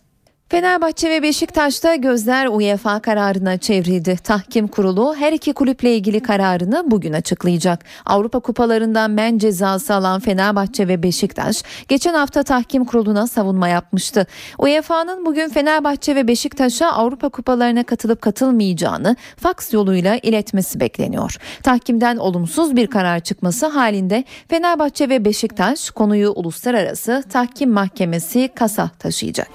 Fenerbahçe 0.50 1.10
ve 1.10 1.24
Beşiktaş'ta 1.24 1.96
gözler 1.96 2.48
UEFA 2.48 3.00
kararına 3.00 3.58
çevrildi. 3.58 4.18
Tahkim 4.24 4.68
kurulu 4.68 5.16
her 5.16 5.34
iki 5.34 5.54
kulüple 5.54 5.96
ilgili 5.96 6.20
kararını 6.20 6.84
bugün 6.92 7.14
açıklayacak. 7.14 7.86
Avrupa 8.06 8.40
kupalarından 8.40 9.12
men 9.12 9.38
cezası 9.38 9.94
alan 9.94 10.20
Fenerbahçe 10.20 10.88
ve 10.88 11.04
Beşiktaş 11.04 11.64
geçen 11.88 12.14
hafta 12.14 12.44
tahkim 12.44 12.86
kuruluna 12.86 13.28
savunma 13.28 13.68
yapmıştı. 13.68 14.28
UEFA'nın 14.58 15.26
bugün 15.26 15.50
Fenerbahçe 15.50 16.16
ve 16.16 16.28
Beşiktaş'a 16.28 16.92
Avrupa 16.92 17.30
kupalarına 17.30 17.84
katılıp 17.84 18.22
katılmayacağını 18.22 19.16
faks 19.38 19.74
yoluyla 19.74 20.18
iletmesi 20.18 20.80
bekleniyor. 20.80 21.38
Tahkimden 21.64 22.18
olumsuz 22.18 22.76
bir 22.76 22.88
karar 22.88 23.20
çıkması 23.20 23.68
halinde 23.68 24.24
Fenerbahçe 24.48 25.10
ve 25.10 25.26
Beşiktaş 25.26 25.90
konuyu 25.90 26.32
uluslararası 26.32 27.24
tahkim 27.30 27.72
mahkemesi 27.72 28.50
kasa 28.56 28.90
taşıyacak. 29.00 29.50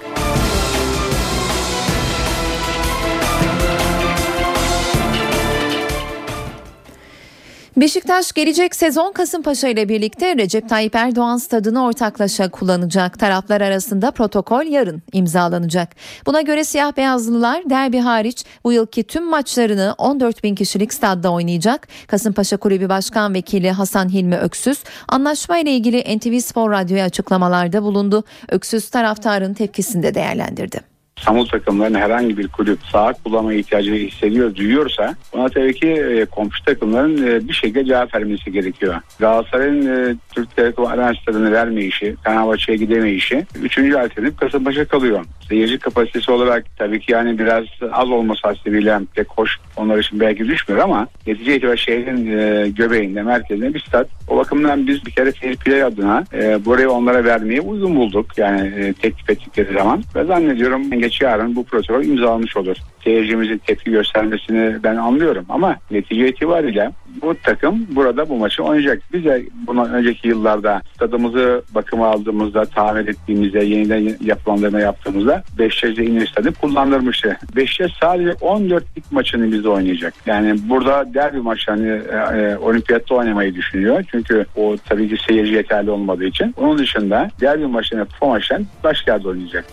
Beşiktaş 7.77 8.31
gelecek 8.31 8.75
sezon 8.75 9.11
Kasımpaşa 9.11 9.67
ile 9.67 9.89
birlikte 9.89 10.37
Recep 10.37 10.69
Tayyip 10.69 10.95
Erdoğan 10.95 11.37
stadını 11.37 11.85
ortaklaşa 11.85 12.49
kullanacak. 12.49 13.19
Taraflar 13.19 13.61
arasında 13.61 14.11
protokol 14.11 14.65
yarın 14.65 15.01
imzalanacak. 15.13 15.95
Buna 16.25 16.41
göre 16.41 16.63
siyah 16.63 16.97
beyazlılar 16.97 17.69
derbi 17.69 17.99
hariç 17.99 18.45
bu 18.63 18.73
yılki 18.73 19.03
tüm 19.03 19.29
maçlarını 19.29 19.95
14 19.97 20.43
bin 20.43 20.55
kişilik 20.55 20.93
stadda 20.93 21.31
oynayacak. 21.31 21.87
Kasımpaşa 22.07 22.57
Kulübü 22.57 22.89
Başkan 22.89 23.33
Vekili 23.33 23.71
Hasan 23.71 24.09
Hilmi 24.09 24.37
Öksüz 24.37 24.83
anlaşma 25.07 25.57
ile 25.57 25.71
ilgili 25.71 26.17
NTV 26.17 26.39
Spor 26.39 26.71
Radyo'ya 26.71 27.05
açıklamalarda 27.05 27.83
bulundu. 27.83 28.23
Öksüz 28.49 28.89
taraftarın 28.89 29.53
tepkisini 29.53 30.03
de 30.03 30.15
değerlendirdi. 30.15 30.94
İstanbul 31.17 31.45
takımlarının 31.45 31.99
herhangi 31.99 32.37
bir 32.37 32.47
kulüp 32.47 32.79
saha 32.91 33.13
kullanma 33.13 33.53
ihtiyacı 33.53 33.93
hissediyor, 33.93 34.55
duyuyorsa 34.55 35.15
buna 35.33 35.49
tabii 35.49 35.73
ki 35.73 35.87
e, 35.87 36.25
komşu 36.25 36.63
takımların 36.63 37.27
e, 37.27 37.47
bir 37.47 37.53
şekilde 37.53 37.85
cevap 37.85 38.15
vermesi 38.15 38.51
gerekiyor. 38.51 38.95
Galatasaray'ın 39.19 39.85
e, 39.85 40.15
Türk 40.35 40.55
Telekom 40.55 40.85
Arena 40.85 41.13
Stadı'nı 41.21 41.51
vermeyişi, 41.51 42.15
Fenerbahçe'ye 42.23 42.77
gidemeyişi 42.77 43.45
üçüncü 43.61 43.97
alternatif 43.97 44.39
Kasımpaşa 44.39 44.85
kalıyor. 44.85 45.25
Seyirci 45.49 45.79
kapasitesi 45.79 46.31
olarak 46.31 46.65
tabii 46.77 46.99
ki 46.99 47.11
yani 47.11 47.39
biraz 47.39 47.63
az 47.91 48.09
olması 48.09 48.47
hasebiyle 48.47 48.99
pek 49.15 49.27
hoş 49.29 49.57
onlar 49.77 49.97
için 49.97 50.19
belki 50.19 50.47
düşmüyor 50.47 50.83
ama 50.83 51.07
netice 51.27 51.55
itibariyle 51.55 51.77
şehrin 51.77 52.37
e, 52.37 52.69
göbeğinde, 52.69 53.21
merkezinde 53.21 53.73
bir 53.73 53.79
stat. 53.79 54.07
O 54.27 54.37
bakımdan 54.37 54.87
biz 54.87 55.05
bir 55.05 55.11
kere 55.11 55.31
seyirciler 55.31 55.81
adına 55.81 56.23
e, 56.33 56.65
burayı 56.65 56.89
onlara 56.89 57.23
vermeyi 57.23 57.61
uygun 57.61 57.95
bulduk. 57.95 58.37
Yani 58.37 58.67
e, 58.67 58.93
teklif 58.93 59.29
ettikleri 59.29 59.73
zaman. 59.73 60.03
Ve 60.15 60.23
zannediyorum 60.23 60.91
geç 61.05 61.21
yarın 61.21 61.55
bu 61.55 61.63
protokol 61.63 62.03
imzalanmış 62.03 62.57
olur. 62.57 62.77
Seyircimizin 63.03 63.57
tepki 63.57 63.91
göstermesini 63.91 64.83
ben 64.83 64.95
anlıyorum 64.95 65.45
ama 65.49 65.75
netice 65.91 66.27
itibariyle 66.29 66.91
bu 67.21 67.35
takım 67.43 67.87
burada 67.89 68.29
bu 68.29 68.35
maçı 68.35 68.63
oynayacak. 68.63 69.01
Biz 69.13 69.25
de 69.25 69.45
bundan 69.67 69.93
önceki 69.93 70.27
yıllarda 70.27 70.81
stadımızı 70.95 71.63
bakıma 71.75 72.07
aldığımızda, 72.07 72.65
tamir 72.65 73.07
ettiğimizde, 73.07 73.63
yeniden 73.63 74.15
yapılandırma 74.21 74.79
yaptığımızda 74.79 75.43
Beşiktaş'ta 75.59 76.03
İnönü 76.03 76.27
Stadı 76.27 76.53
kullandırmıştı. 76.53 77.37
Beşiktaş 77.55 77.91
sadece 78.01 78.33
14 78.33 78.83
lig 78.97 79.03
maçını 79.11 79.51
bizde 79.51 79.69
oynayacak. 79.69 80.13
Yani 80.25 80.55
burada 80.69 81.13
derbi 81.13 81.39
maçlarını 81.39 82.01
e, 82.33 82.39
e, 82.39 82.57
olimpiyatta 82.57 83.15
oynamayı 83.15 83.55
düşünüyor. 83.55 84.03
Çünkü 84.11 84.45
o 84.55 84.75
tabii 84.89 85.09
ki 85.09 85.15
seyirci 85.27 85.53
yeterli 85.53 85.91
olmadığı 85.91 86.25
için. 86.25 86.53
Onun 86.57 86.77
dışında 86.77 87.29
derbi 87.41 87.67
maçlarını, 87.67 88.05
kupa 88.05 88.27
maçlarını 88.27 88.65
başka 88.83 89.11
yerde 89.11 89.27
oynayacak. 89.27 89.65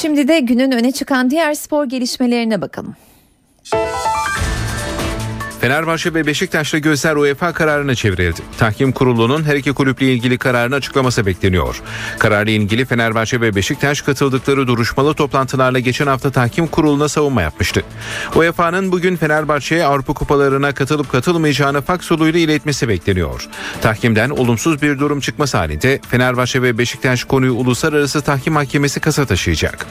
Şimdi 0.00 0.28
de 0.28 0.40
günün 0.40 0.72
öne 0.72 0.92
çıkan 0.92 1.30
diğer 1.30 1.54
spor 1.54 1.84
gelişmelerine 1.84 2.60
bakalım. 2.60 2.96
Fenerbahçe 5.60 6.14
ve 6.14 6.26
Beşiktaş'ta 6.26 6.78
gözler 6.78 7.16
UEFA 7.16 7.52
kararına 7.52 7.94
çevrildi. 7.94 8.40
Tahkim 8.58 8.92
kurulunun 8.92 9.44
her 9.44 9.56
iki 9.56 9.72
kulüple 9.72 10.12
ilgili 10.12 10.38
kararını 10.38 10.74
açıklaması 10.74 11.26
bekleniyor. 11.26 11.82
Kararla 12.18 12.50
ilgili 12.50 12.84
Fenerbahçe 12.84 13.40
ve 13.40 13.54
Beşiktaş 13.54 14.00
katıldıkları 14.00 14.66
duruşmalı 14.66 15.14
toplantılarla 15.14 15.78
geçen 15.78 16.06
hafta 16.06 16.30
tahkim 16.30 16.66
kuruluna 16.66 17.08
savunma 17.08 17.42
yapmıştı. 17.42 17.82
UEFA'nın 18.34 18.92
bugün 18.92 19.16
Fenerbahçe'ye 19.16 19.84
Avrupa 19.84 20.12
kupalarına 20.12 20.74
katılıp 20.74 21.12
katılmayacağını 21.12 21.82
faks 21.82 22.10
yoluyla 22.10 22.40
iletmesi 22.40 22.88
bekleniyor. 22.88 23.48
Tahkimden 23.82 24.30
olumsuz 24.30 24.82
bir 24.82 24.98
durum 24.98 25.20
çıkması 25.20 25.56
halinde 25.56 26.00
Fenerbahçe 26.08 26.62
ve 26.62 26.78
Beşiktaş 26.78 27.24
konuyu 27.24 27.52
Uluslararası 27.52 28.20
Tahkim 28.22 28.52
Mahkemesi 28.52 29.00
kasa 29.00 29.26
taşıyacak. 29.26 29.86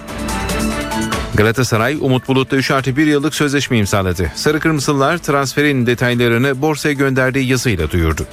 Galatasaray 1.36 1.98
Umut 2.02 2.28
Bulut'la 2.28 2.58
3 2.58 2.72
artı 2.72 2.98
1 2.98 3.08
yıllık 3.08 3.36
sözleşme 3.36 3.78
imzaladı. 3.78 4.32
Sarı 4.36 4.60
Kırmızılar 4.60 5.18
transferin 5.18 5.86
detaylarını 5.86 6.62
borsaya 6.62 6.94
gönderdiği 6.94 7.48
yazıyla 7.48 7.92
duyurdu. 7.92 8.26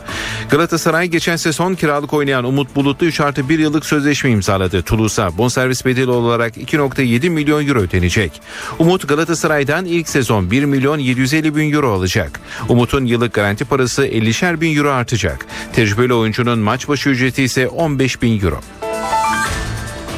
Galatasaray 0.51 1.09
geçen 1.09 1.37
sezon 1.37 1.75
kiralık 1.75 2.13
oynayan 2.13 2.45
Umut 2.45 2.77
Bulut'la 2.77 3.07
3 3.07 3.21
artı 3.21 3.49
1 3.49 3.59
yıllık 3.59 3.87
sözleşme 3.87 4.31
imzaladı. 4.31 4.83
Toulouse'a 4.83 5.39
bonservis 5.39 5.85
bedeli 5.85 6.11
olarak 6.11 6.57
2.7 6.57 7.31
milyon 7.31 7.67
euro 7.67 7.79
ödenecek. 7.79 8.43
Umut 8.79 9.09
Galatasaray'dan 9.09 9.85
ilk 9.85 10.09
sezon 10.09 10.51
1 10.51 10.65
milyon 10.65 10.99
750 10.99 11.57
bin 11.57 11.73
euro 11.73 11.93
alacak. 11.93 12.41
Umut'un 12.69 13.05
yıllık 13.05 13.33
garanti 13.33 13.65
parası 13.65 14.07
50'şer 14.07 14.61
bin 14.61 14.77
euro 14.77 14.91
artacak. 14.91 15.47
Tecrübeli 15.73 16.15
oyuncunun 16.15 16.59
maç 16.59 16.89
başı 16.89 17.11
ücreti 17.11 17.43
ise 17.43 17.69
15 17.69 18.23
bin 18.23 18.41
euro. 18.41 18.61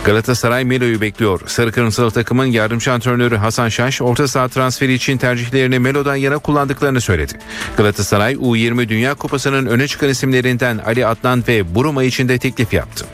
Galatasaray 0.04 0.64
Melo'yu 0.64 1.00
bekliyor. 1.00 1.40
Sarı 1.46 1.72
Kırmızılı 1.72 2.10
takımın 2.10 2.46
yardımcı 2.46 2.92
antrenörü 2.92 3.36
Hasan 3.36 3.68
Şaş 3.68 4.02
orta 4.02 4.28
saha 4.28 4.48
transferi 4.48 4.92
için 4.92 5.18
tercihlerini 5.18 5.78
Melo'dan 5.78 6.16
yana 6.16 6.38
kullandıklarını 6.38 7.00
söyledi. 7.00 7.32
Galatasaray 7.76 8.34
U20 8.34 8.88
Dünya 8.88 9.14
Kupası'nın 9.14 9.66
öne 9.66 9.88
çıkan 9.88 10.08
isimlerinden 10.08 10.78
Ali 10.78 11.06
Adnan 11.06 11.44
ve 11.48 11.74
Buruma 11.74 12.04
için 12.04 12.28
de 12.28 12.38
teklif 12.38 12.72
yaptı. 12.72 13.06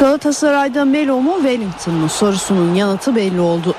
Galatasaray'da 0.00 0.84
Melo 0.84 1.20
mu 1.20 1.34
Wellington 1.34 1.94
mu 1.94 2.08
sorusunun 2.08 2.74
yanıtı 2.74 3.16
belli 3.16 3.40
oldu. 3.40 3.74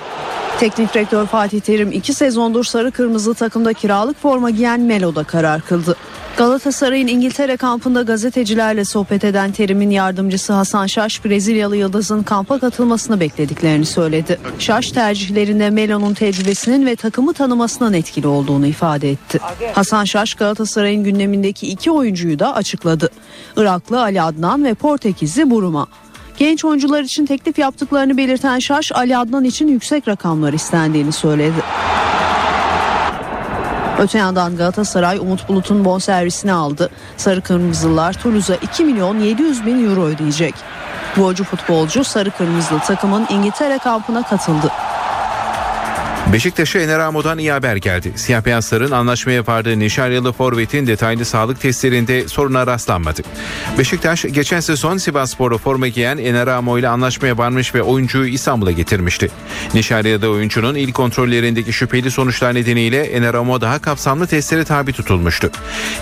Teknik 0.61 0.93
direktör 0.93 1.25
Fatih 1.25 1.61
Terim 1.61 1.91
iki 1.91 2.13
sezondur 2.13 2.63
sarı 2.63 2.91
kırmızı 2.91 3.33
takımda 3.33 3.73
kiralık 3.73 4.21
forma 4.21 4.49
giyen 4.49 4.79
Melo'da 4.79 5.23
karar 5.23 5.61
kıldı. 5.61 5.95
Galatasaray'ın 6.37 7.07
İngiltere 7.07 7.57
kampında 7.57 8.01
gazetecilerle 8.01 8.85
sohbet 8.85 9.23
eden 9.23 9.51
Terim'in 9.51 9.89
yardımcısı 9.89 10.53
Hasan 10.53 10.87
Şaş 10.87 11.25
Brezilyalı 11.25 11.77
Yıldız'ın 11.77 12.23
kampa 12.23 12.59
katılmasını 12.59 13.19
beklediklerini 13.19 13.85
söyledi. 13.85 14.39
Şaş 14.59 14.91
tercihlerinde 14.91 15.69
Melo'nun 15.69 16.13
tecrübesinin 16.13 16.85
ve 16.85 16.95
takımı 16.95 17.33
tanımasının 17.33 17.93
etkili 17.93 18.27
olduğunu 18.27 18.67
ifade 18.67 19.11
etti. 19.11 19.39
Hasan 19.73 20.05
Şaş 20.05 20.33
Galatasaray'ın 20.33 21.03
gündemindeki 21.03 21.67
iki 21.67 21.91
oyuncuyu 21.91 22.39
da 22.39 22.55
açıkladı. 22.55 23.09
Iraklı 23.57 24.01
Ali 24.01 24.21
Adnan 24.21 24.63
ve 24.63 24.73
Portekizli 24.73 25.49
Buruma. 25.49 25.87
Genç 26.41 26.65
oyuncular 26.65 27.03
için 27.03 27.25
teklif 27.25 27.59
yaptıklarını 27.59 28.17
belirten 28.17 28.59
Şaş 28.59 28.91
Ali 28.91 29.17
Adnan 29.17 29.43
için 29.43 29.67
yüksek 29.67 30.07
rakamlar 30.07 30.53
istendiğini 30.53 31.11
söyledi. 31.11 31.63
Öte 33.99 34.17
yandan 34.17 34.57
Galatasaray 34.57 35.17
Umut 35.17 35.49
Bulut'un 35.49 35.85
bonservisini 35.85 36.53
aldı. 36.53 36.89
Sarı 37.17 37.41
Kırmızılar 37.41 38.13
Toulouse'a 38.13 38.55
2 38.55 38.85
milyon 38.85 39.19
700 39.19 39.65
bin 39.65 39.89
euro 39.89 40.03
ödeyecek. 40.03 40.53
Golcü 41.15 41.43
futbolcu 41.43 42.03
Sarı 42.03 42.31
Kırmızılı 42.31 42.79
takımın 42.79 43.27
İngiltere 43.29 43.77
kampına 43.77 44.23
katıldı. 44.23 44.71
Beşiktaş'a 46.33 46.79
Ener 46.79 46.99
Amo'dan 46.99 47.37
iyi 47.37 47.51
haber 47.51 47.75
geldi. 47.75 48.11
Siyah 48.15 48.45
beyazların 48.45 48.91
anlaşmaya 48.91 49.47
vardığı 49.47 49.79
Nişaryalı 49.79 50.31
Forvet'in 50.31 50.87
detaylı 50.87 51.25
sağlık 51.25 51.61
testlerinde 51.61 52.27
soruna 52.27 52.67
rastlanmadı. 52.67 53.21
Beşiktaş 53.77 54.21
geçen 54.21 54.59
sezon 54.59 54.97
Sivasspor'u 54.97 55.57
forma 55.57 55.87
giyen 55.87 56.17
Ener 56.17 56.47
Amo 56.47 56.77
ile 56.77 56.87
anlaşmaya 56.87 57.37
varmış 57.37 57.75
ve 57.75 57.81
oyuncuyu 57.81 58.27
İstanbul'a 58.27 58.71
getirmişti. 58.71 59.31
Nişarya'da 59.73 60.29
oyuncunun 60.29 60.75
ilk 60.75 60.93
kontrollerindeki 60.93 61.73
şüpheli 61.73 62.11
sonuçlar 62.11 62.55
nedeniyle 62.55 63.03
Ener 63.03 63.33
Amo 63.33 63.61
daha 63.61 63.79
kapsamlı 63.79 64.27
testlere 64.27 64.63
tabi 64.63 64.93
tutulmuştu. 64.93 65.51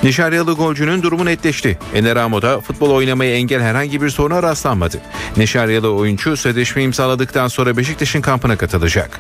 Nişaryalı 0.04 0.54
golcünün 0.54 1.02
durumu 1.02 1.26
netleşti. 1.26 1.80
Ener 1.96 2.16
Amo'da 2.16 2.60
futbol 2.60 2.90
oynamaya 2.90 3.36
engel 3.36 3.62
herhangi 3.62 4.02
bir 4.02 4.10
soruna 4.10 4.44
rastlanmadı. 4.44 4.98
Nişaryalı 5.38 5.94
oyuncu 5.94 6.38
sözleşme 6.38 6.84
imzaladıktan 6.84 7.48
sonra 7.48 7.78
Beşiktaş'ın 7.78 8.22
kampına 8.22 8.58
katılacak. 8.58 9.20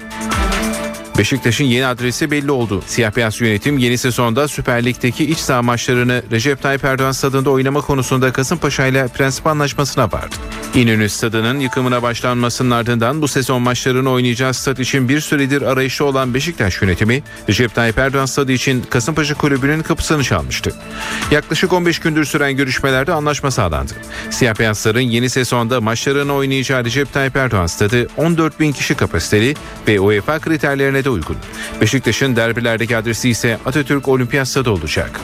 Beşiktaş'ın 1.19 1.65
yeni 1.65 1.85
adresi 1.85 2.31
belli 2.31 2.51
oldu. 2.51 2.83
Siyah 2.85 3.15
beyaz 3.15 3.41
yönetim 3.41 3.77
yeni 3.77 3.97
sezonda 3.97 4.47
Süper 4.47 4.85
Lig'deki 4.85 5.25
iç 5.25 5.37
saha 5.37 5.61
maçlarını 5.61 6.23
Recep 6.31 6.61
Tayyip 6.61 6.85
Erdoğan 6.85 7.11
stadında 7.11 7.49
oynama 7.49 7.81
konusunda 7.81 8.31
Kasımpaşa 8.33 8.85
ile 8.85 9.07
prensip 9.07 9.47
anlaşmasına 9.47 10.11
vardı. 10.11 10.35
İnönü 10.75 11.09
stadının 11.09 11.59
yıkımına 11.59 12.01
başlanmasının 12.01 12.71
ardından 12.71 13.21
bu 13.21 13.27
sezon 13.27 13.61
maçlarını 13.61 14.11
oynayacağı 14.11 14.53
stat 14.53 14.79
için 14.79 15.09
bir 15.09 15.19
süredir 15.19 15.61
arayışta 15.61 16.03
olan 16.03 16.33
Beşiktaş 16.33 16.81
yönetimi 16.81 17.23
Recep 17.49 17.75
Tayyip 17.75 17.97
Erdoğan 17.97 18.25
stadı 18.25 18.51
için 18.51 18.81
Kasımpaşa 18.89 19.33
kulübünün 19.33 19.81
kapısını 19.81 20.23
çalmıştı. 20.23 20.75
Yaklaşık 21.31 21.73
15 21.73 21.99
gündür 21.99 22.25
süren 22.25 22.57
görüşmelerde 22.57 23.13
anlaşma 23.13 23.51
sağlandı. 23.51 23.93
Siyah 24.29 24.59
beyazların 24.59 24.99
yeni 24.99 25.29
sezonda 25.29 25.81
maçlarını 25.81 26.33
oynayacağı 26.33 26.85
Recep 26.85 27.13
Tayyip 27.13 27.35
Erdoğan 27.35 27.67
stadı 27.67 28.07
14 28.17 28.59
bin 28.59 28.71
kişi 28.71 28.95
kapasiteli 28.95 29.55
ve 29.87 29.99
UEFA 29.99 30.39
kriterlerine 30.39 31.03
de 31.03 31.08
uygun. 31.09 31.37
Beşiktaş'ın 31.81 32.35
derbilerdeki 32.35 32.97
adresi 32.97 33.29
ise 33.29 33.57
Atatürk 33.65 34.07
Olimpiyat 34.07 34.47
Stadı 34.47 34.71
olacak. 34.71 35.21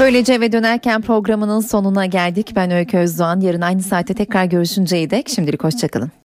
Böylece 0.00 0.34
eve 0.34 0.52
dönerken 0.52 1.02
programının 1.02 1.60
sonuna 1.60 2.06
geldik. 2.06 2.52
Ben 2.56 2.70
Öykü 2.70 2.98
Özdoğan. 2.98 3.40
Yarın 3.40 3.60
aynı 3.60 3.82
saatte 3.82 4.14
tekrar 4.14 4.44
görüşünceye 4.44 5.10
dek 5.10 5.28
şimdilik 5.28 5.64
hoşçakalın. 5.64 6.10